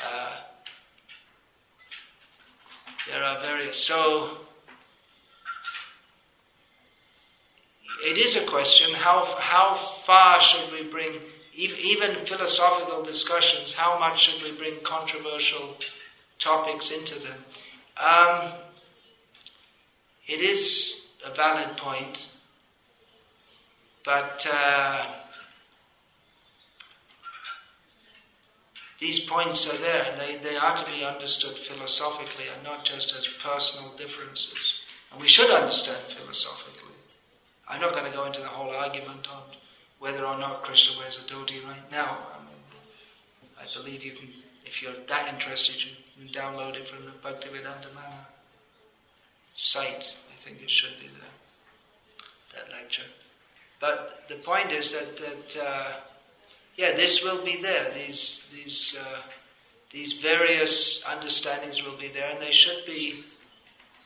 [0.00, 0.36] uh,
[3.08, 3.84] there are various.
[3.84, 4.30] So,
[8.06, 11.14] it is a question how, how far should we bring,
[11.52, 15.76] even philosophical discussions, how much should we bring controversial
[16.40, 17.44] topics into them?
[17.96, 18.52] Um,
[20.26, 22.28] it is a valid point.
[24.04, 25.06] But uh,
[28.98, 33.14] these points are there and they, they are to be understood philosophically and not just
[33.16, 34.74] as personal differences.
[35.12, 36.94] And we should understand philosophically.
[37.68, 39.42] I'm not going to go into the whole argument on
[39.98, 42.18] whether or not Krishna wears a dhoti right now.
[42.34, 42.62] I mean,
[43.60, 44.28] I believe you can,
[44.70, 48.24] if you're that interested, you can download it from the Bhaktivedanta Manor
[49.56, 50.14] site.
[50.32, 51.34] I think it should be there,
[52.54, 53.02] that lecture.
[53.80, 55.92] But the point is that, that uh,
[56.76, 57.90] yeah, this will be there.
[57.92, 59.22] These, these, uh,
[59.90, 63.24] these various understandings will be there, and they should be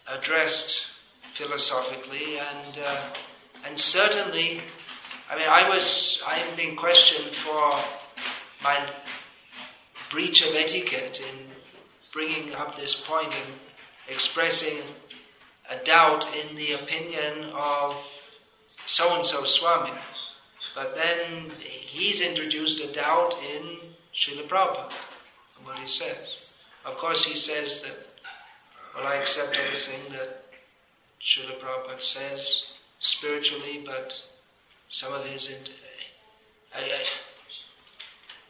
[0.09, 0.87] addressed
[1.35, 2.39] philosophically.
[2.39, 3.03] And, uh,
[3.67, 4.63] and certainly,
[5.31, 7.79] I mean, I was, I am being questioned for
[8.63, 8.79] my
[10.15, 11.47] breach of etiquette in
[12.13, 13.55] bringing up this point and
[14.09, 14.79] expressing
[15.69, 17.97] a doubt in the opinion of
[18.87, 19.91] so and so Swami.
[20.73, 23.79] But then he's introduced a doubt in
[24.15, 24.93] Srila Prabhupada
[25.57, 26.59] and what he says.
[26.85, 27.97] Of course, he says that,
[28.95, 30.45] well, I accept everything that
[31.21, 32.67] Srila Prabhupada says
[33.01, 34.23] spiritually, but
[34.91, 35.49] some of his.
[35.49, 37.05] Uh, I, I,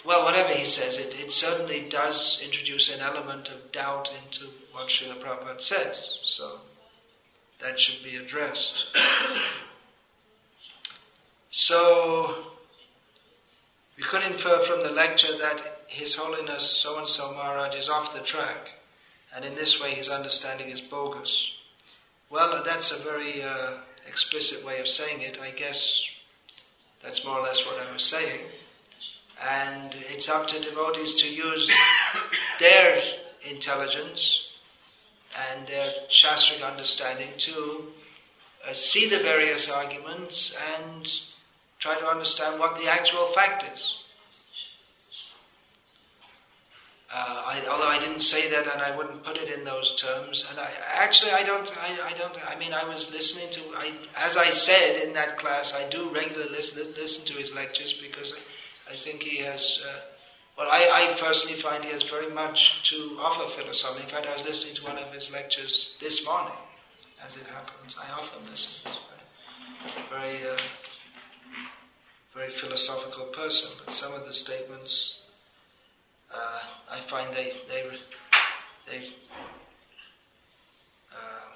[0.05, 4.89] well, whatever he says, it, it certainly does introduce an element of doubt into what
[4.89, 6.19] Srila Prabhupada says.
[6.25, 6.59] So
[7.61, 8.87] that should be addressed.
[11.57, 12.35] So,
[13.97, 18.13] we could infer from the lecture that His Holiness so and so Maharaj is off
[18.13, 18.71] the track,
[19.33, 21.53] and in this way his understanding is bogus.
[22.29, 23.75] Well, that's a very uh,
[24.09, 25.39] explicit way of saying it.
[25.41, 26.05] I guess
[27.05, 28.41] that's more or less what I was saying.
[29.43, 31.71] And it's up to devotees to use
[32.61, 33.03] their
[33.49, 34.43] intelligence
[35.51, 37.93] and their shastric understanding to
[38.69, 41.11] uh, see the various arguments and
[41.79, 43.95] try to understand what the actual fact is.
[47.17, 50.45] Uh, I, although I didn't say that, and I wouldn't put it in those terms,
[50.51, 53.93] and I actually I don't I, I don't I mean I was listening to I
[54.17, 58.35] as I said in that class I do regularly listen listen to his lectures because
[58.91, 60.01] I, think he has uh,
[60.59, 64.03] well I, I personally find he has very much to offer philosophy.
[64.03, 66.59] In fact, I was listening to one of his lectures this morning,
[67.25, 67.97] as it happens.
[68.01, 68.93] I often listen.
[70.11, 70.57] Very uh,
[72.35, 75.23] very philosophical person, but some of the statements
[76.35, 76.61] uh,
[76.91, 77.85] I find they they
[78.87, 79.09] they
[81.13, 81.51] uh,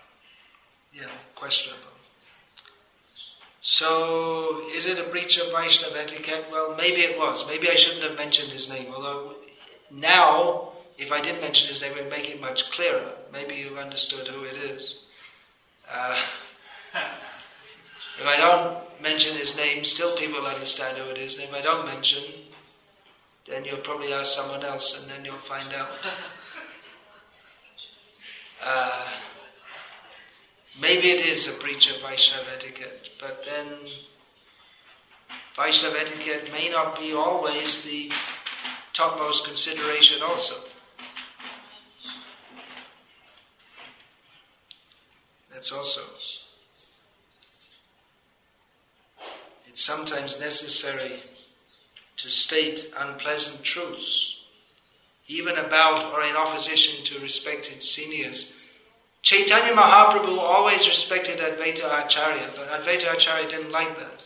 [0.93, 1.98] yeah questionable.
[3.71, 6.47] So is it a breach of Vaishnava etiquette?
[6.51, 7.47] Well, maybe it was.
[7.47, 8.91] Maybe I shouldn't have mentioned his name.
[8.95, 9.35] Although
[9.91, 13.13] now, if I did mention his name, it would make it much clearer.
[13.31, 14.95] Maybe you've understood who it is.
[15.87, 16.19] Uh,
[16.95, 21.35] if I don't mention his name, still people understand who it is.
[21.35, 22.25] And if I don't mention,
[23.45, 25.91] then you'll probably ask someone else and then you'll find out.
[28.61, 29.07] Uh,
[30.81, 33.67] maybe it is a breach of Vaishnava etiquette, but then
[35.57, 38.11] Vaishnava etiquette may not be always the
[38.93, 40.55] topmost consideration also.
[45.53, 46.03] That's also.
[49.67, 51.21] It's sometimes necessary
[52.17, 54.37] to state unpleasant truths,
[55.27, 58.58] even about or in opposition to respected seniors.
[59.23, 64.25] Chaitanya Mahaprabhu always respected Advaita Acharya, but Advaita Acharya didn't like that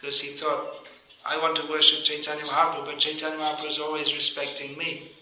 [0.00, 0.86] because he thought,
[1.26, 5.12] I want to worship Chaitanya Mahaprabhu, but Chaitanya Mahaprabhu is always respecting me.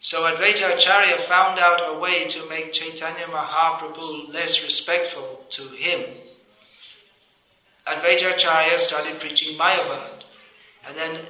[0.00, 6.14] So Advaita Acharya found out a way to make Chaitanya Mahaprabhu less respectful to him.
[7.86, 10.24] Advaita Acharya started preaching Mayavad.
[10.86, 11.20] And then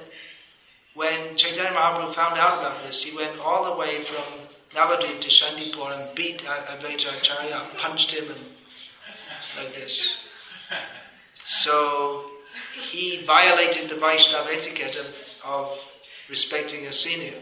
[0.93, 5.29] when Chaitanya Mahaprabhu found out about this, he went all the way from Navadvip to
[5.29, 8.39] Shantipur and beat Advaita Acharya, punched him and
[9.57, 10.11] like this.
[11.45, 12.29] So
[12.91, 15.79] he violated the Vaishnava etiquette of, of
[16.29, 17.33] respecting a senior.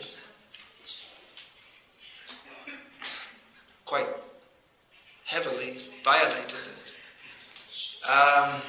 [3.85, 4.07] Quite
[5.25, 8.09] heavily violated it.
[8.09, 8.61] Um,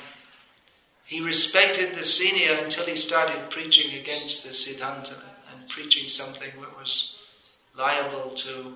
[1.05, 6.77] he respected the senior until he started preaching against the Siddhanta and preaching something that
[6.77, 7.18] was
[7.79, 8.75] liable to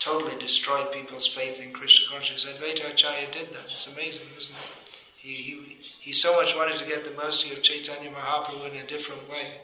[0.00, 2.54] totally destroy people's faith in Krishna consciousness.
[2.58, 3.64] Advaita Acharya did that.
[3.64, 4.84] It's amazing, isn't it?
[5.16, 8.86] He, he, he so much wanted to get the mercy of Chaitanya Mahaprabhu in a
[8.86, 9.60] different way.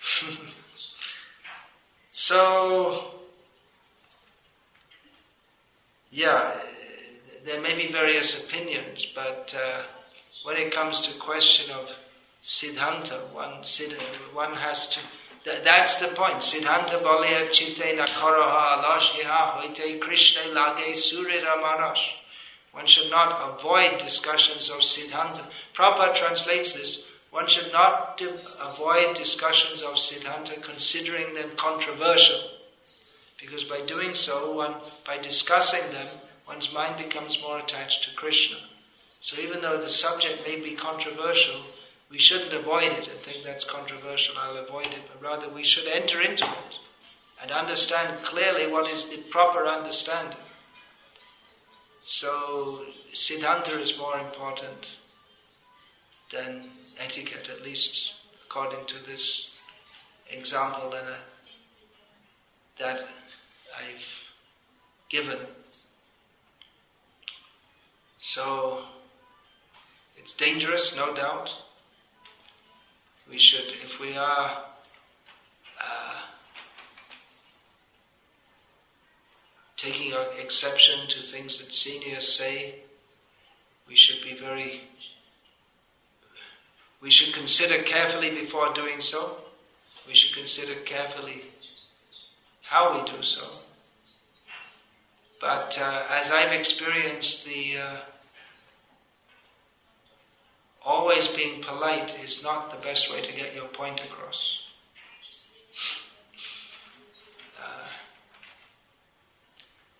[2.10, 3.14] so,
[6.10, 6.60] yeah,
[7.44, 9.82] there may be various opinions, but uh,
[10.42, 11.90] when it comes to question of
[12.42, 13.62] Siddhanta, one,
[14.32, 15.00] one has to,
[15.46, 16.38] that's the point.
[16.38, 22.14] Siddhanta bolaya chite nakaraha alashiha hoite krishna lage surira marash.
[22.72, 25.44] One should not avoid discussions of Siddhanta.
[25.72, 27.06] Prabhupada translates this.
[27.30, 28.20] One should not
[28.60, 32.40] avoid discussions of Siddhanta considering them controversial.
[33.40, 34.74] Because by doing so, one,
[35.06, 36.08] by discussing them,
[36.48, 38.56] one's mind becomes more attached to Krishna.
[39.20, 41.60] So even though the subject may be controversial,
[42.10, 45.88] we shouldn't avoid it and think that's controversial, I'll avoid it, but rather we should
[45.88, 46.78] enter into it
[47.42, 50.38] and understand clearly what is the proper understanding.
[52.04, 54.86] So Siddhanta is more important
[56.32, 58.14] than etiquette, at least
[58.46, 59.60] according to this
[60.30, 61.16] example that, I,
[62.78, 63.00] that
[63.76, 64.04] I've
[65.08, 65.38] given.
[68.18, 68.84] So
[70.16, 71.50] it's dangerous, no doubt.
[73.28, 74.64] We should, if we are
[75.82, 76.20] uh,
[79.76, 82.76] taking exception to things that seniors say,
[83.88, 84.82] we should be very,
[87.00, 89.38] we should consider carefully before doing so.
[90.06, 91.42] We should consider carefully
[92.62, 93.48] how we do so.
[95.40, 97.96] But uh, as I've experienced the uh,
[100.86, 104.60] always being polite is not the best way to get your point across.
[107.60, 107.88] Uh,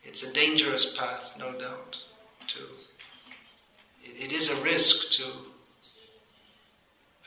[0.05, 1.97] it's a dangerous path, no doubt.
[2.49, 2.59] To
[4.05, 5.25] it, it is a risk to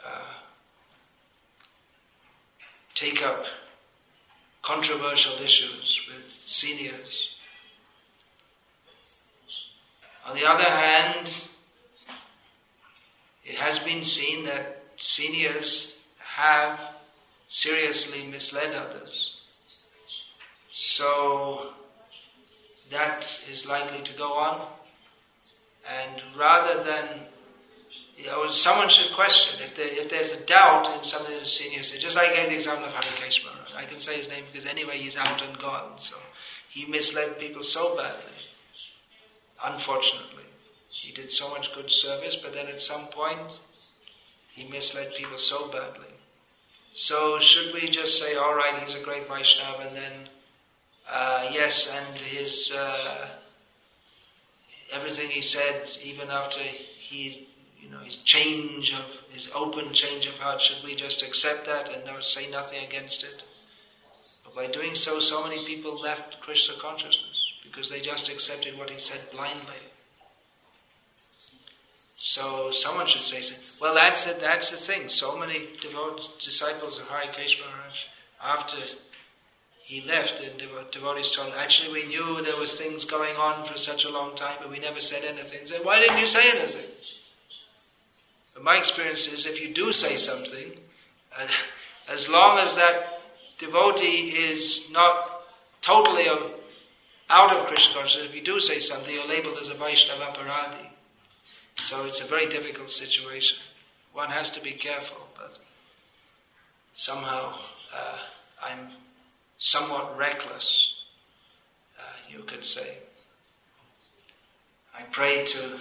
[0.08, 0.34] uh,
[2.96, 3.44] take up
[4.62, 7.40] controversial issues with seniors.
[10.26, 11.50] On the other hand,
[13.50, 16.80] it has been seen that seniors have
[17.48, 19.42] seriously misled others.
[20.72, 21.74] So
[22.92, 24.68] that is likely to go on.
[25.92, 27.22] And rather than,
[28.16, 31.48] you know, someone should question if, there, if there's a doubt in something that a
[31.48, 33.74] senior just like I gave the example of Maharaj.
[33.76, 35.94] I can say his name because anyway he's out and gone.
[35.98, 36.16] So
[36.70, 38.32] he misled people so badly,
[39.66, 40.39] unfortunately.
[40.90, 43.60] He did so much good service, but then at some point
[44.54, 46.14] he misled people so badly.
[46.96, 50.30] So should we just say, all right, he's a great Vaishnava, and then
[51.08, 53.30] uh, yes, and his uh,
[54.92, 57.48] everything he said, even after he,
[57.80, 61.90] you know, his change of his open change of heart, should we just accept that
[61.90, 63.44] and not say nothing against it?
[64.44, 68.90] But by doing so, so many people left Krishna consciousness because they just accepted what
[68.90, 69.89] he said blindly.
[72.22, 73.42] So someone should say,
[73.80, 75.08] well, that's the, that's the thing.
[75.08, 78.04] So many devoted disciples of Harikesh Maharaj,
[78.44, 78.76] after
[79.82, 84.04] he left, and devotees told actually we knew there was things going on for such
[84.04, 85.66] a long time, but we never said anything.
[85.66, 86.86] Said, why didn't you say anything?
[88.54, 90.78] But my experience is if you do say something,
[92.12, 93.22] as long as that
[93.60, 95.44] devotee is not
[95.82, 96.28] totally
[97.30, 100.89] out of Krishna consciousness, if you do say something, you're labeled as a Vaishnava Aparadi.
[101.80, 103.58] So it's a very difficult situation.
[104.14, 105.58] One has to be careful, but
[106.94, 107.58] somehow
[107.96, 108.18] uh,
[108.64, 108.90] I'm
[109.58, 110.94] somewhat reckless,
[111.98, 112.98] uh, you could say.
[114.96, 115.80] I pray to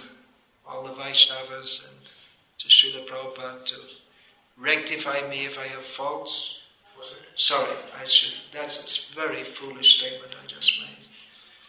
[0.67, 2.11] all the Vaishnavas and
[2.59, 3.75] to Srila Prabhupada to
[4.57, 6.55] rectify me if I have faults.
[7.35, 11.07] Sorry, I should, that's a very foolish statement I just made.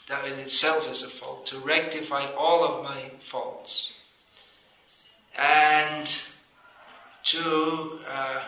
[0.09, 1.47] That in itself is a fault.
[1.47, 3.93] To rectify all of my faults
[5.39, 6.09] and
[7.25, 8.43] to uh,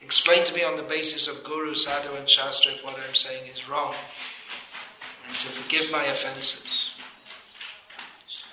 [0.00, 3.50] explain to me on the basis of Guru, Sadhu, and Shastra if what I'm saying
[3.52, 3.94] is wrong,
[5.28, 6.90] and to forgive my offenses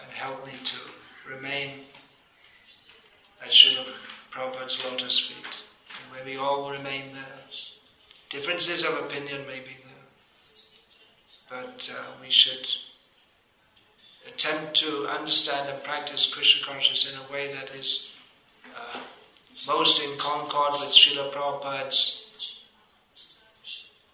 [0.04, 1.82] and help me to remain
[3.42, 3.86] at Srila
[4.32, 5.64] Prabhupada's lotus feet.
[6.04, 7.24] And where we all remain there.
[8.30, 9.90] Differences of opinion may be there,
[11.50, 12.68] but uh, we should
[14.34, 18.08] attempt to understand and practice Krishna consciousness in a way that is
[18.76, 19.00] uh,
[19.68, 22.24] most in concord with Srila Prabhupada's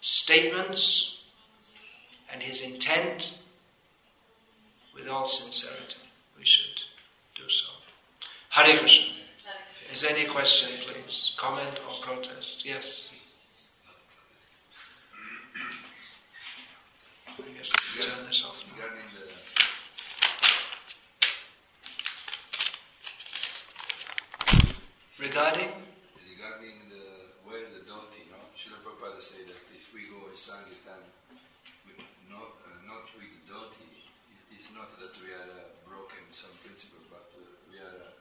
[0.02, 1.18] statements
[2.32, 3.34] and his intent
[4.94, 5.98] with all sincerity.
[6.38, 6.82] We should
[7.36, 7.70] do so.
[8.50, 9.14] Hare Krishna.
[9.92, 11.32] Is there any question, please?
[11.38, 12.66] Comment or protest?
[12.66, 13.08] Yes.
[17.28, 19.05] I guess I can turn this off now.
[25.18, 25.72] Regarding?
[26.28, 28.36] Regarding the where the dhoti, no?
[28.52, 31.08] Srila Prabhupada said that if we go in Sankirtan
[31.88, 34.04] with not, uh, not with dhoti,
[34.52, 37.96] it is not that we are uh, broken some principle, but uh, we are.
[37.96, 38.12] Uh,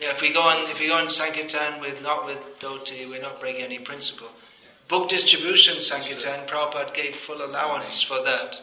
[0.00, 3.20] yeah, if we go on, if we go on Sankirtan with not with dhoti, we're
[3.20, 4.28] not breaking any principle.
[4.32, 4.88] Yeah.
[4.88, 8.60] Book distribution Sankirtan, Prabhupada gave full allowance for that.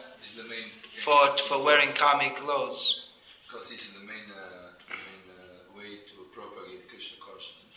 [1.04, 3.02] For for wearing karmic clothes.
[3.46, 4.13] Because this is the main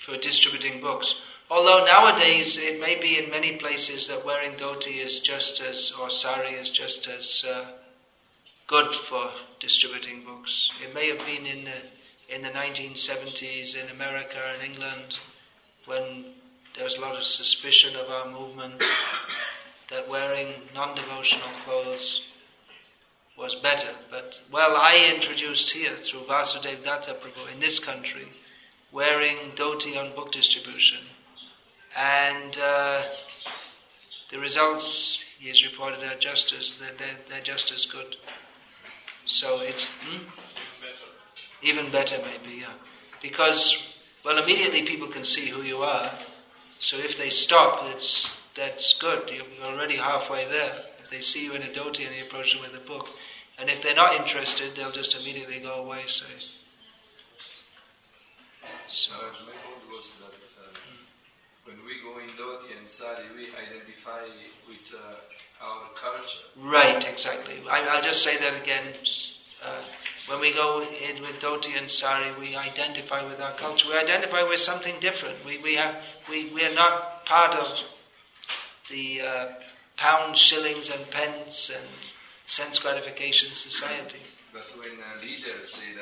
[0.07, 1.15] for distributing books.
[1.51, 6.09] Although nowadays it may be in many places that wearing dhoti is just as, or
[6.09, 7.65] sari is just as uh,
[8.67, 9.29] good for
[9.59, 10.69] distributing books.
[10.81, 15.19] It may have been in the, in the 1970s in America and England
[15.85, 16.25] when
[16.75, 18.81] there was a lot of suspicion of our movement
[19.89, 22.21] that wearing non-devotional clothes
[23.37, 23.91] was better.
[24.09, 28.27] But, well, I introduced here through Vasudev Datta Prabhu in this country
[28.91, 30.99] wearing dhoti on book distribution.
[31.95, 33.03] And uh,
[34.29, 38.15] the results, he has reported, are just as, they're, they're, just as good.
[39.25, 40.23] So it's hmm?
[41.63, 42.73] even better, maybe, yeah.
[43.21, 46.11] Because, well, immediately people can see who you are.
[46.79, 49.29] So if they stop, it's, that's good.
[49.31, 50.71] You're already halfway there.
[50.99, 53.07] If they see you in a dhoti and you approach them with a book.
[53.57, 56.03] And if they're not interested, they'll just immediately go away.
[56.05, 56.25] So
[58.89, 60.77] so my point was that uh,
[61.65, 64.21] when we go in Dhoti and Sari, we identify
[64.67, 66.39] with uh, our culture.
[66.55, 67.55] Right, exactly.
[67.69, 68.93] I, will just say that again.
[69.63, 69.81] Uh,
[70.27, 73.89] when we go in with Dhoti and Sari, we identify with our culture.
[73.89, 75.43] We identify with something different.
[75.45, 75.95] We, we, have,
[76.29, 77.83] we, we are not part of
[78.89, 79.45] the uh,
[79.97, 81.87] pounds, shillings, and pence and
[82.45, 84.19] sense gratification society.
[84.53, 85.96] But when leaders say that there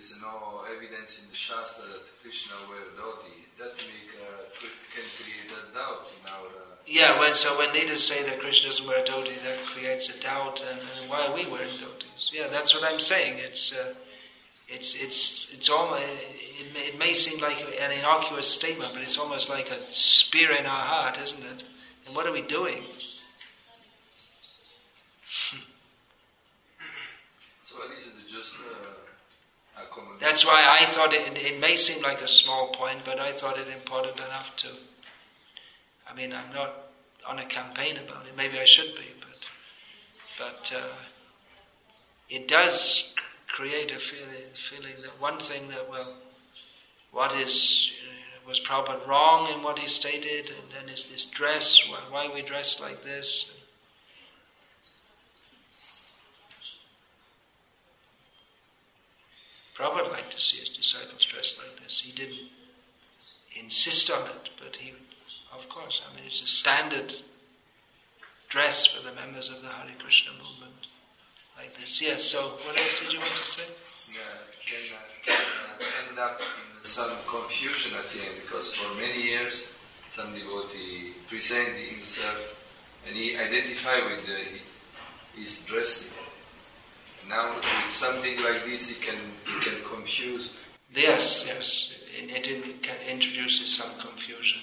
[0.00, 4.48] is no evidence in the Shastra that Krishna wear dhoti, that make, uh,
[4.94, 6.46] can create a doubt in our...
[6.48, 10.08] Uh, Yeah, when so when leaders say that Krishna doesn't wear a dhoti, that creates
[10.08, 10.62] a doubt.
[10.68, 12.30] And, and why are we wearing dhotis?
[12.32, 13.38] Yeah, that's what I'm saying.
[13.38, 13.94] It's uh,
[14.68, 19.18] it's it's it's almost it may, it may seem like an innocuous statement, but it's
[19.18, 21.64] almost like a spear in our heart, isn't it?
[22.06, 22.82] And what are we doing?
[27.68, 28.14] So is it?
[28.26, 28.89] Just uh.
[30.20, 33.58] That's why I thought it, it may seem like a small point, but I thought
[33.58, 34.68] it important enough to.
[36.08, 36.90] I mean, I'm not
[37.26, 38.36] on a campaign about it.
[38.36, 39.48] Maybe I should be, but
[40.38, 40.92] but uh,
[42.28, 43.12] it does
[43.48, 46.14] create a feeling, feeling that one thing that well,
[47.12, 51.80] what is uh, was Prabhupada wrong in what he stated, and then is this dress?
[51.88, 53.50] Why, why we dressed like this?
[59.80, 62.02] Prabhupada liked to see his disciples dressed like this.
[62.04, 62.50] He didn't
[63.58, 64.92] insist on it, but he,
[65.56, 67.14] of course, I mean, it's a standard
[68.50, 70.86] dress for the members of the Hare Krishna movement,
[71.56, 72.02] like this.
[72.02, 73.64] Yes, so what else did you want to say?
[74.12, 74.20] Yeah,
[74.66, 75.34] can,
[75.78, 79.72] uh, end up in some confusion at the end because for many years
[80.10, 82.56] some devotee presented himself
[83.06, 86.12] and he identified with the, his dressing.
[87.28, 89.16] Now with something like this he can
[89.46, 90.50] he can confuse.
[90.94, 94.60] Yes, yes, it, it, it can- introduces some confusion.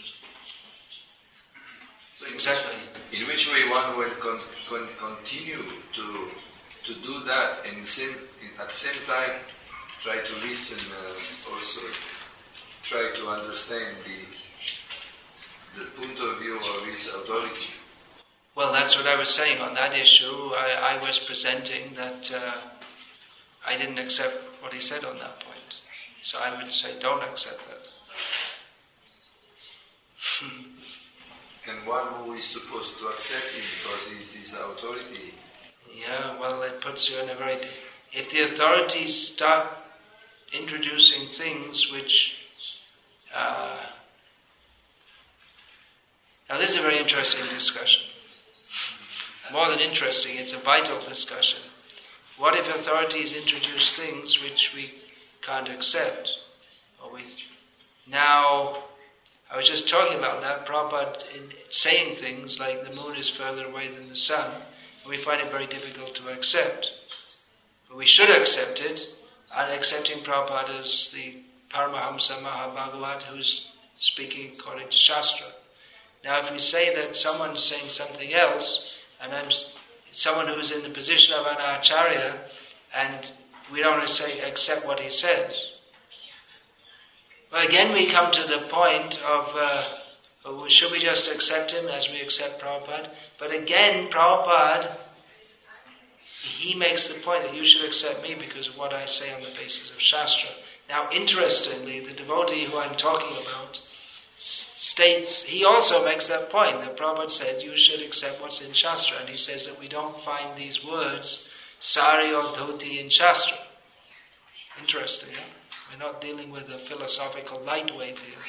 [2.13, 2.73] So Exactly.
[3.13, 5.63] In which way one will con, con, continue
[5.93, 6.29] to
[6.85, 8.15] to do that and same,
[8.59, 9.31] at the same time
[10.03, 11.81] try to listen uh, also
[12.83, 14.19] try to understand the
[15.79, 17.67] the point of view of his authority.
[18.57, 20.51] Well, that's what I was saying on that issue.
[20.55, 22.53] I, I was presenting that uh,
[23.63, 25.75] I didn't accept what he said on that point.
[26.23, 27.87] So I would say, don't accept that.
[31.69, 35.33] And one who is supposed to accept him because he's his authority.
[35.93, 37.57] Yeah, well, it puts you in a very.
[38.13, 39.67] If the authorities start
[40.53, 42.37] introducing things which.
[43.35, 43.79] Uh,
[46.49, 48.06] now, this is a very interesting discussion.
[49.51, 51.59] More than interesting, it's a vital discussion.
[52.37, 54.91] What if authorities introduce things which we
[55.41, 56.33] can't accept?
[57.03, 57.21] Or we,
[58.05, 58.83] now,
[59.49, 60.65] I was just talking about that.
[60.65, 64.51] Prabhupada in saying things like the moon is further away than the sun,
[65.01, 66.91] and we find it very difficult to accept.
[67.87, 69.01] But we should accept it,
[69.55, 71.37] and accepting Prabhupada as the
[71.69, 73.67] Paramahamsa Mahabhagavat who's
[73.97, 75.47] speaking according to Shastra.
[76.23, 79.49] Now, if we say that someone's saying something else, and I'm
[80.11, 82.39] someone who's in the position of an acharya,
[82.93, 83.31] and
[83.71, 85.71] we don't say accept what he says,
[87.51, 89.83] well, again we come to the point of uh,
[90.45, 93.09] oh, should we just accept him as we accept Prabhupada?
[93.37, 95.01] But again, Prabhupada,
[96.41, 99.41] he makes the point that you should accept me because of what I say on
[99.41, 100.49] the basis of Shastra.
[100.89, 103.81] Now, interestingly, the devotee who I'm talking about
[104.77, 109.17] states, he also makes that point that Prabhupada said you should accept what's in Shastra.
[109.19, 111.47] And he says that we don't find these words,
[111.79, 113.57] sari or dhoti, in Shastra.
[114.79, 115.43] Interesting, huh?
[115.91, 118.45] We're not dealing with a philosophical lightweight here.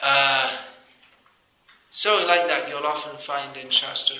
[0.00, 0.58] Uh,
[1.90, 4.16] so, like that, you'll often find in Shastra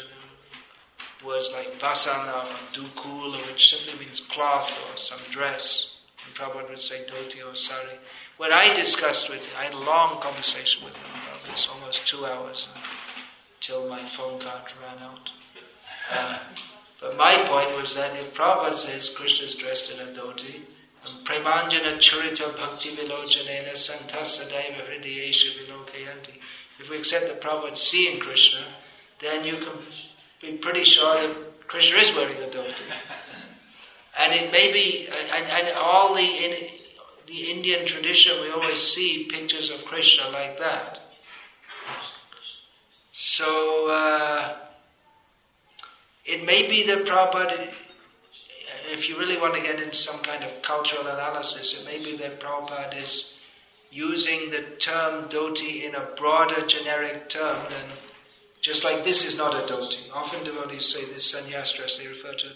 [1.24, 5.90] words like vasana or dukul, which simply means cloth or some dress.
[6.26, 7.98] And Prabhupada would say dhoti or sari.
[8.38, 12.06] When I discussed with him, I had a long conversation with him about this, almost
[12.06, 12.66] two hours,
[13.56, 15.30] until my phone card ran out.
[16.10, 16.38] Uh,
[17.00, 20.62] but my point was that if Prabhupada says Krishna is dressed in a dhoti,
[21.04, 26.38] and Premanjana Churita Bhakti Vilochanena Santasa Daiva Hridayesha Vilokayanti.
[26.80, 28.64] If we accept that Prabhupada seeing Krishna,
[29.20, 29.78] then you can
[30.40, 32.82] be pretty sure that Krishna is wearing a dhoti.
[34.18, 36.68] And it may be, and, and all the, in,
[37.32, 41.00] the Indian tradition, we always see pictures of Krishna like that.
[43.12, 44.56] So, uh,
[46.26, 47.72] it may be that Prabhupada,
[48.90, 52.16] if you really want to get into some kind of cultural analysis, it may be
[52.18, 53.34] that Prabhupada is
[53.90, 57.86] using the term dhoti in a broader generic term than
[58.60, 60.10] just like this is not a dhoti.
[60.12, 62.48] Often devotees say this sannyas dress, they refer to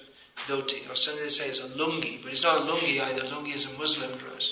[0.47, 3.23] dhoti, or some they say it's a lungi, but it's not a lungi either.
[3.23, 4.45] Lungi is a Muslim dress.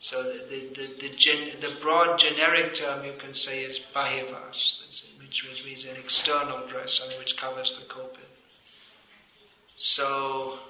[0.00, 4.78] So the, the, the, the, gen, the broad generic term you can say is bahivas,
[5.20, 8.20] which, means an external dress on which covers the kopin.
[9.76, 10.60] So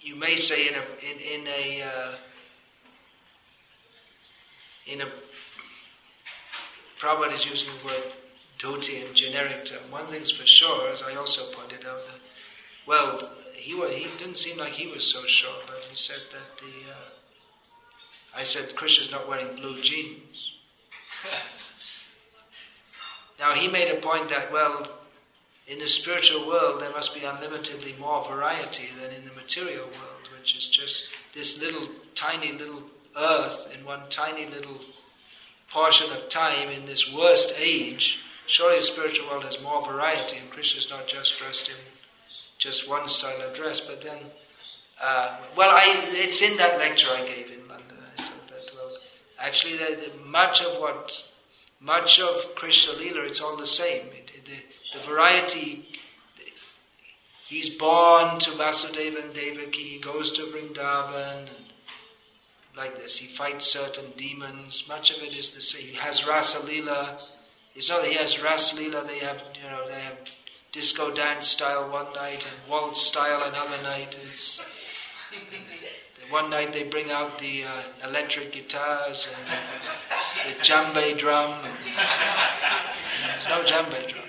[0.00, 2.14] you may say in a in, in a uh,
[4.86, 5.06] in a
[6.98, 8.12] Prabhupada is using the word
[8.58, 9.90] dhoti in generic term.
[9.90, 12.20] One thing's for sure, as I also pointed out, that,
[12.86, 16.90] well, he, he didn't seem like he was so sure, but he said that the,
[16.90, 17.10] uh,
[18.36, 20.52] I said Krishna's not wearing blue jeans.
[23.38, 24.90] Now he made a point that, well,
[25.66, 30.28] in the spiritual world there must be unlimitedly more variety than in the material world,
[30.38, 32.82] which is just this little tiny little
[33.16, 34.80] earth in one tiny little
[35.70, 38.20] portion of time in this worst age.
[38.46, 41.74] Surely the spiritual world has more variety, and Krishna's not just dressed in
[42.58, 43.80] just one style of dress.
[43.80, 44.18] But then,
[45.02, 47.98] uh, well, I, it's in that lecture I gave in London.
[48.16, 48.92] I said that well,
[49.38, 51.12] actually, the, the, much of what
[51.80, 54.06] much of Krishna Lila, it's all the same.
[54.06, 55.86] It, the, the variety,
[57.46, 61.48] he's born to Vasudeva and Devaki, he goes to Vrindavan,
[62.76, 64.84] like this, he fights certain demons.
[64.88, 65.88] Much of it is the same.
[65.88, 67.18] He has Rasa Lila.
[67.74, 70.18] It's not that he has Rasa Lila, they have, you know, they have
[70.72, 74.16] disco dance style one night and waltz style another night.
[74.26, 74.60] It's,
[76.30, 81.62] one night they bring out the uh, electric guitars and the djembe drum.
[83.26, 84.24] There's no djembe drum.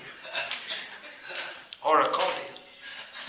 [1.84, 2.54] Or accordion.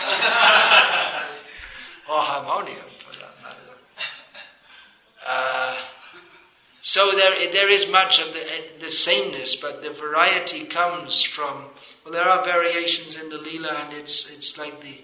[2.10, 3.76] or harmonium, for that matter.
[5.26, 5.76] Uh,
[6.80, 8.40] so there, there is much of the,
[8.80, 11.66] the sameness, but the variety comes from.
[12.04, 14.96] Well, there are variations in the lila, and it's it's like the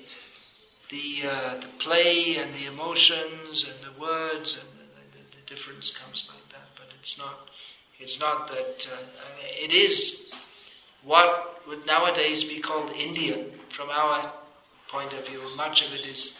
[0.90, 5.90] the uh, the play and the emotions and the words and the, the, the difference
[5.90, 6.68] comes like that.
[6.76, 7.48] But it's not
[7.98, 8.96] it's not that uh,
[9.40, 10.32] it is
[11.02, 14.30] what would nowadays be called Indian from our
[14.88, 15.40] point of view.
[15.56, 16.36] Much of it is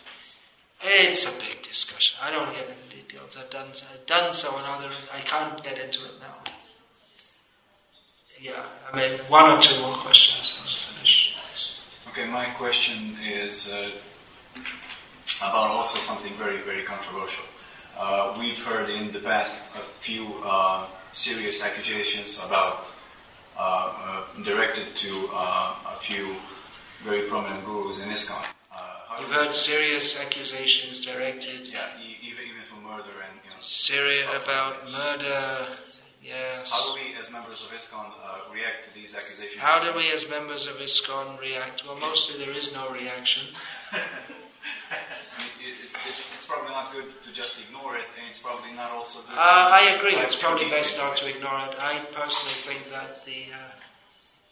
[0.83, 2.19] it's a big discussion.
[2.23, 3.37] I don't get into details.
[3.41, 4.91] I've done I've done so and other.
[5.13, 6.53] I can't get into it now.
[8.41, 10.57] Yeah, I mean one or two more questions.
[12.09, 13.91] Okay, my question is uh,
[15.39, 17.45] about also something very, very controversial.
[17.99, 22.87] Uh, we've heard in the past a few uh, serious accusations about
[23.59, 23.93] uh,
[24.37, 26.37] uh, directed to uh, a few
[27.05, 28.43] very prominent gurus in ISKCON.
[28.71, 28.77] Uh,
[29.21, 31.69] You've heard serious accusations directed.
[31.69, 33.57] yeah, even even for murder and you know.
[33.63, 35.69] Syria about murder.
[36.23, 36.69] Yes.
[36.71, 39.59] How do we, as members of ISKCON, uh, react to these accusations?
[39.59, 41.85] How do we, as members of ISKCON, react?
[41.87, 43.45] Well, mostly there is no reaction.
[46.17, 49.37] It's, it's, probably not good to just ignore it, and it's probably not also good.
[49.37, 50.17] Uh, I agree.
[50.17, 51.77] It's probably best not to ignore it.
[51.79, 53.77] I personally think that the uh,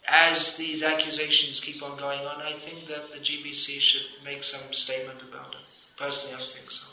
[0.07, 4.71] as these accusations keep on going on, I think that the GBC should make some
[4.71, 5.65] statement about it.
[5.97, 6.87] Personally, I think so.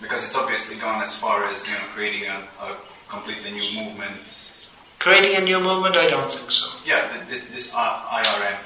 [0.00, 2.76] Because it's obviously gone as far as you know creating a, a
[3.08, 4.20] completely new movement.
[4.98, 6.66] Creating a new movement, I don't think so.
[6.84, 8.58] Yeah, this this uh, IRM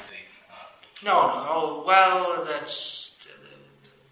[1.02, 1.84] No, no.
[1.86, 3.16] Well, that's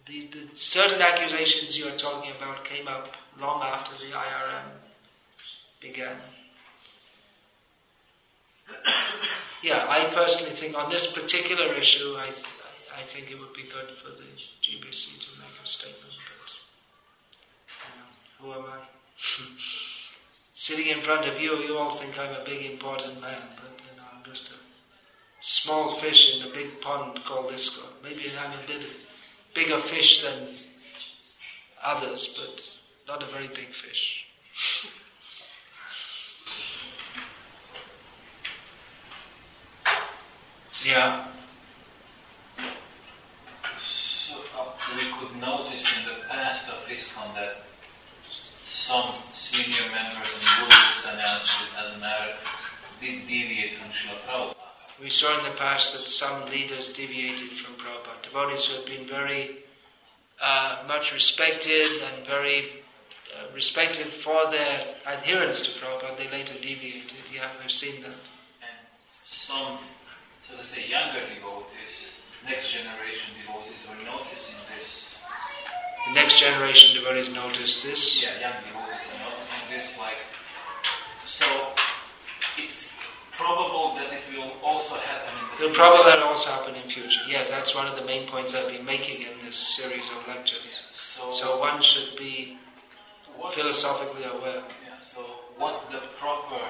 [0.07, 3.09] the, the certain accusations you are talking about came up
[3.39, 4.71] long after the IRM
[5.81, 6.17] began.
[9.61, 12.47] Yeah, I personally think on this particular issue, I, th-
[12.97, 14.23] I think it would be good for the
[14.63, 16.15] GBC to make a statement.
[18.39, 18.79] But who am I?
[20.55, 23.97] Sitting in front of you, you all think I'm a big important man, but you
[23.99, 24.55] know, I'm just a
[25.41, 28.03] small fish in the big pond called ISKCON.
[28.03, 28.87] Maybe I'm a bit
[29.55, 30.55] bigger fish than
[31.83, 32.63] others, but
[33.07, 34.25] not a very big fish.
[40.85, 41.27] yeah.
[43.79, 47.63] So, uh, we could notice in the past of ISKCON that
[48.69, 52.35] some senior members and Buddhist announced it doesn't matter,
[53.01, 54.58] did deviate from Srila.
[55.01, 58.23] We saw in the past that some leaders deviated from Prabhupada.
[58.23, 59.59] Devotees who had been very
[60.43, 62.83] uh, much respected and very
[63.39, 67.13] uh, respected for their adherence to Prabhupada, they later deviated.
[67.33, 68.11] Yeah, we've seen that.
[68.11, 69.79] And some,
[70.49, 72.11] so to say, younger devotees,
[72.45, 75.17] next generation devotees were noticing this.
[76.09, 78.21] The next generation devotees noticed this.
[78.21, 80.19] Yeah, young devotees were noticing this, like,
[81.25, 81.47] so
[83.39, 87.21] probable that it will also happen in the It'll probably that also happen in future.
[87.29, 90.69] Yes, that's one of the main points I've been making in this series of lectures.
[90.91, 92.59] So, So one should be
[93.37, 94.63] what, philosophically aware.
[94.85, 95.21] yeah, so
[95.57, 96.61] what's the proper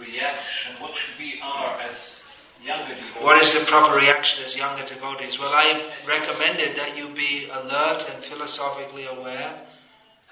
[0.00, 0.72] reaction?
[0.80, 2.20] What should be our as
[2.62, 3.22] younger devotees?
[3.22, 5.38] What is the proper reaction as younger devotees?
[5.38, 9.52] Well, I recommended that you be alert and philosophically aware,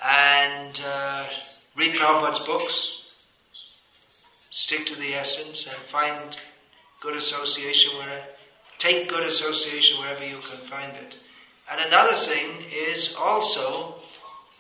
[0.05, 1.27] and uh,
[1.77, 3.02] read Prabhupada's books,
[4.53, 6.37] stick to the essence, and find
[7.01, 8.23] good association where,
[8.79, 11.17] take good association wherever you can find it.
[11.71, 13.97] And another thing is also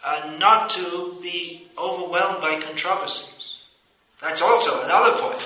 [0.03, 3.29] uh, not to be overwhelmed by controversies.
[4.21, 5.43] That's also another point.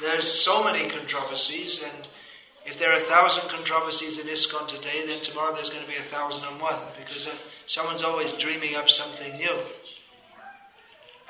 [0.00, 2.08] There's so many controversies, and
[2.66, 5.96] if there are a thousand controversies in ISKCON today, then tomorrow there's going to be
[5.96, 7.28] a thousand and one, because
[7.66, 9.56] someone's always dreaming up something new.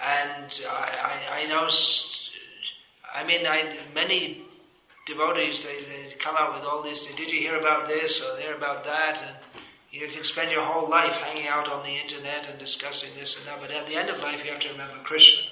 [0.00, 1.68] And I, I, I know,
[3.16, 4.44] I mean, I, many
[5.06, 8.54] devotees, they, they come out with all this, did you hear about this or hear
[8.54, 9.22] about that?
[9.26, 9.36] And
[9.90, 13.46] you can spend your whole life hanging out on the internet and discussing this and
[13.46, 15.44] that, but at the end of life you have to remember Krishna.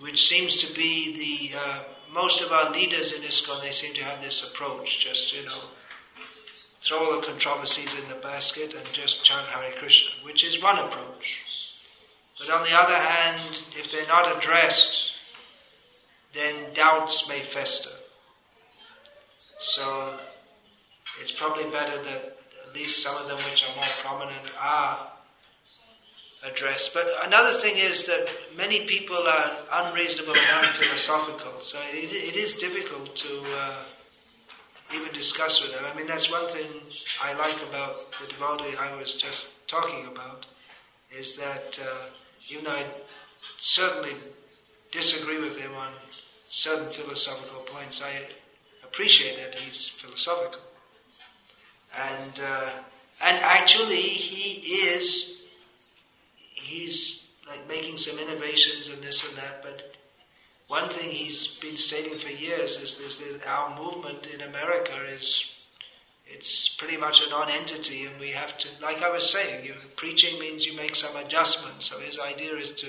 [0.00, 4.04] Which seems to be the, uh, most of our leaders in ISKCON, they seem to
[4.04, 5.62] have this approach, just, you know,
[6.82, 10.78] throw all the controversies in the basket and just chant Hare Krishna, which is one
[10.78, 11.72] approach.
[12.38, 15.01] But on the other hand, if they're not addressed,
[16.34, 17.90] then doubts may fester.
[19.60, 20.18] So
[21.20, 25.08] it's probably better that at least some of them which are more prominent are
[26.44, 26.94] addressed.
[26.94, 32.54] But another thing is that many people are unreasonable and unphilosophical, so it, it is
[32.54, 33.84] difficult to uh,
[34.94, 35.84] even discuss with them.
[35.84, 36.66] I mean, that's one thing
[37.22, 40.46] I like about the devotee I was just talking about,
[41.16, 42.06] is that uh,
[42.48, 42.84] even though I
[43.58, 44.14] certainly
[44.90, 45.92] disagree with him on
[46.52, 48.26] certain philosophical points, I
[48.84, 50.60] appreciate that he's philosophical
[51.96, 52.70] and uh,
[53.20, 55.42] and actually he is
[56.54, 59.62] he's like making some innovations and this and that.
[59.62, 59.96] But
[60.68, 65.44] one thing he's been stating for years is this: that our movement in America is
[66.26, 70.40] it's pretty much a non-entity, and we have to, like I was saying, you, preaching
[70.40, 71.90] means you make some adjustments.
[71.90, 72.86] So his idea is to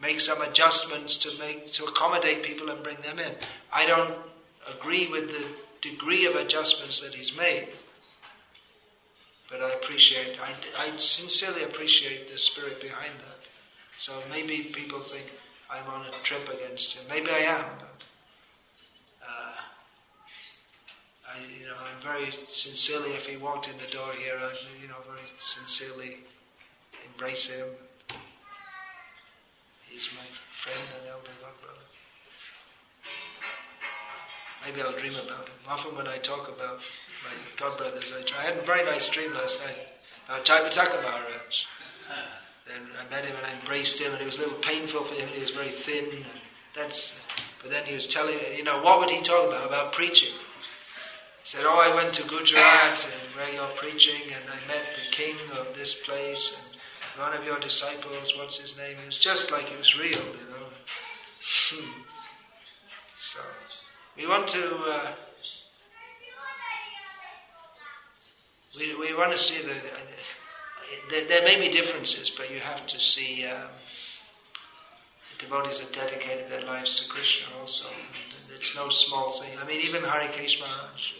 [0.00, 3.32] make some adjustments to make to accommodate people and bring them in.
[3.72, 4.14] I don't
[4.68, 5.44] agree with the
[5.80, 7.68] degree of adjustments that he's made.
[9.50, 13.48] But I appreciate, I, I sincerely appreciate the spirit behind that.
[13.96, 15.24] So maybe people think
[15.70, 17.04] I'm on a trip against him.
[17.08, 18.04] Maybe I am, but
[19.26, 19.52] uh,
[21.34, 23.12] I, you know, I'm very sincerely.
[23.12, 26.18] If he walked in the door here, I'd, you know, very sincerely
[27.06, 27.66] embrace him.
[29.98, 30.30] He's my
[30.62, 31.74] friend and elder brother.
[34.64, 35.58] Maybe I'll dream about him.
[35.66, 36.78] Often when I talk about
[37.26, 38.16] my godbrothers.
[38.16, 39.76] I, try, I had a very nice dream last night
[40.28, 41.64] about Jayapataka Maharaj.
[42.68, 45.14] Then I met him and I embraced him, and it was a little painful for
[45.14, 45.22] him.
[45.22, 46.24] and He was very thin, and
[46.76, 47.20] that's.
[47.60, 49.66] But then he was telling, you know, what would he talk about?
[49.66, 50.30] About preaching.
[50.30, 55.10] He said, "Oh, I went to Gujarat and where you're preaching, and I met the
[55.10, 56.67] king of this place,
[57.18, 58.34] one of your disciples.
[58.36, 58.96] What's his name?
[59.02, 61.84] It was just like it was real, you know."
[63.20, 63.40] So
[64.16, 64.76] we want to.
[64.76, 65.10] Uh,
[68.78, 69.98] we, we want to see that uh,
[71.10, 73.68] there, there, may be differences, but you have to see um,
[75.38, 77.88] devotees have dedicated their lives to Krishna also.
[78.54, 79.50] It's no small thing.
[79.60, 81.12] I mean, even Harikesh Maharaj,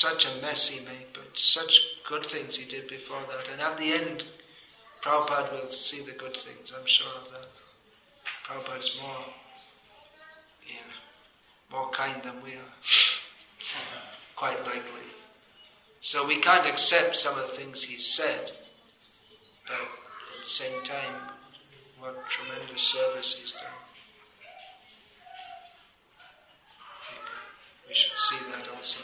[0.00, 1.78] such a mess he made, but such
[2.08, 3.52] good things he did before that.
[3.52, 4.24] And at the end,
[5.02, 7.48] Prabhupada will see the good things, I'm sure of that.
[8.46, 9.26] Prabhupada's more,
[10.68, 12.74] know, more kind than we are.
[14.36, 15.08] Quite likely.
[16.00, 18.52] So we can't accept some of the things he said,
[19.66, 21.14] but at the same time,
[21.98, 23.62] what tremendous service he's done.
[27.86, 29.00] We should see that also.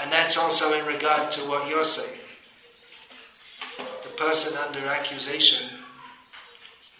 [0.00, 2.20] And that's also in regard to what you're saying.
[4.02, 5.68] The person under accusation,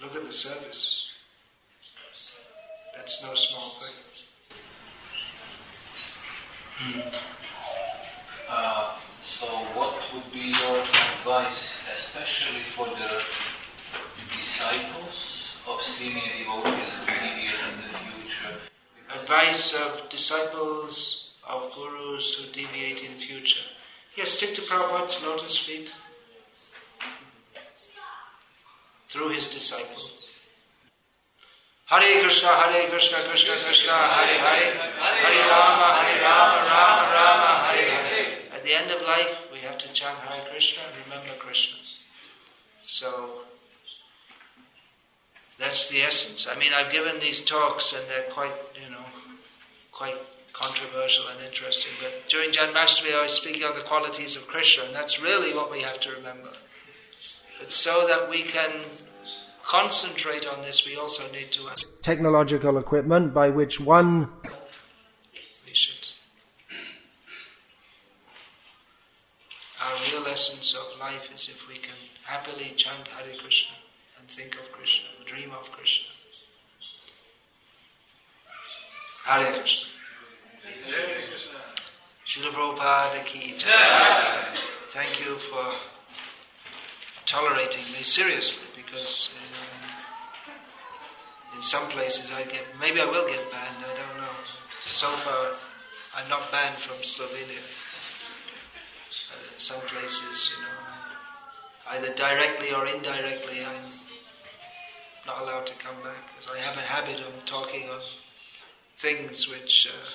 [0.02, 1.08] look at the service.
[2.96, 3.94] That's no small thing.
[6.78, 7.00] Hmm.
[8.50, 13.22] Uh, so, what would be your advice, especially for the
[14.36, 18.17] disciples of senior devotees who deviate in the future?
[19.10, 23.64] Advice of disciples of gurus who deviate in future.
[24.16, 25.90] Yes, stick to Prabhupada's lotus feet
[29.08, 30.46] through his disciples.
[31.86, 37.90] Hare Krishna, Hare Krishna, Krishna Krishna, Hare Hare, Hare Rama, Hare Rama, Rama Rama, Hare
[37.90, 38.38] Hare.
[38.52, 41.78] At the end of life, we have to chant Hare Krishna and remember Krishna.
[42.84, 43.40] So,
[45.58, 46.46] that's the essence.
[46.46, 48.52] I mean, I've given these talks and they're quite,
[49.98, 50.16] quite
[50.52, 51.90] controversial and interesting.
[52.00, 55.70] But during Janmashtami, I was speaking of the qualities of Krishna, and that's really what
[55.70, 56.50] we have to remember.
[57.58, 58.84] But so that we can
[59.66, 61.68] concentrate on this, we also need to.
[62.02, 64.30] Technological equipment by which one
[65.66, 66.06] We should.
[69.82, 73.74] Our real essence of life is if we can happily chant Hare Krishna
[74.18, 76.17] and think of Krishna, dream of Krishna.
[79.28, 79.88] Hare Krishna.
[82.26, 83.54] Srila Prabhupada ki.
[84.88, 85.66] Thank you for
[87.26, 90.56] tolerating me seriously because um,
[91.56, 94.32] in some places I get, maybe I will get banned, I don't know.
[94.86, 95.52] So far,
[96.16, 97.60] I'm not banned from Slovenia.
[99.28, 103.90] Uh, some places, you know, either directly or indirectly, I'm
[105.26, 108.00] not allowed to come back because I have a habit of talking of
[108.98, 110.08] things which, uh,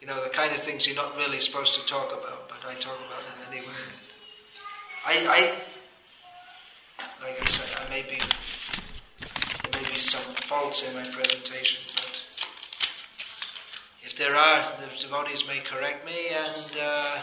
[0.00, 2.74] you know, the kind of things you're not really supposed to talk about, but I
[2.76, 3.74] talk about them anyway.
[5.06, 5.54] I, I
[7.20, 12.20] like I said, I may be there may be some faults in my presentation, but
[14.02, 17.22] if there are, the devotees may correct me, and uh,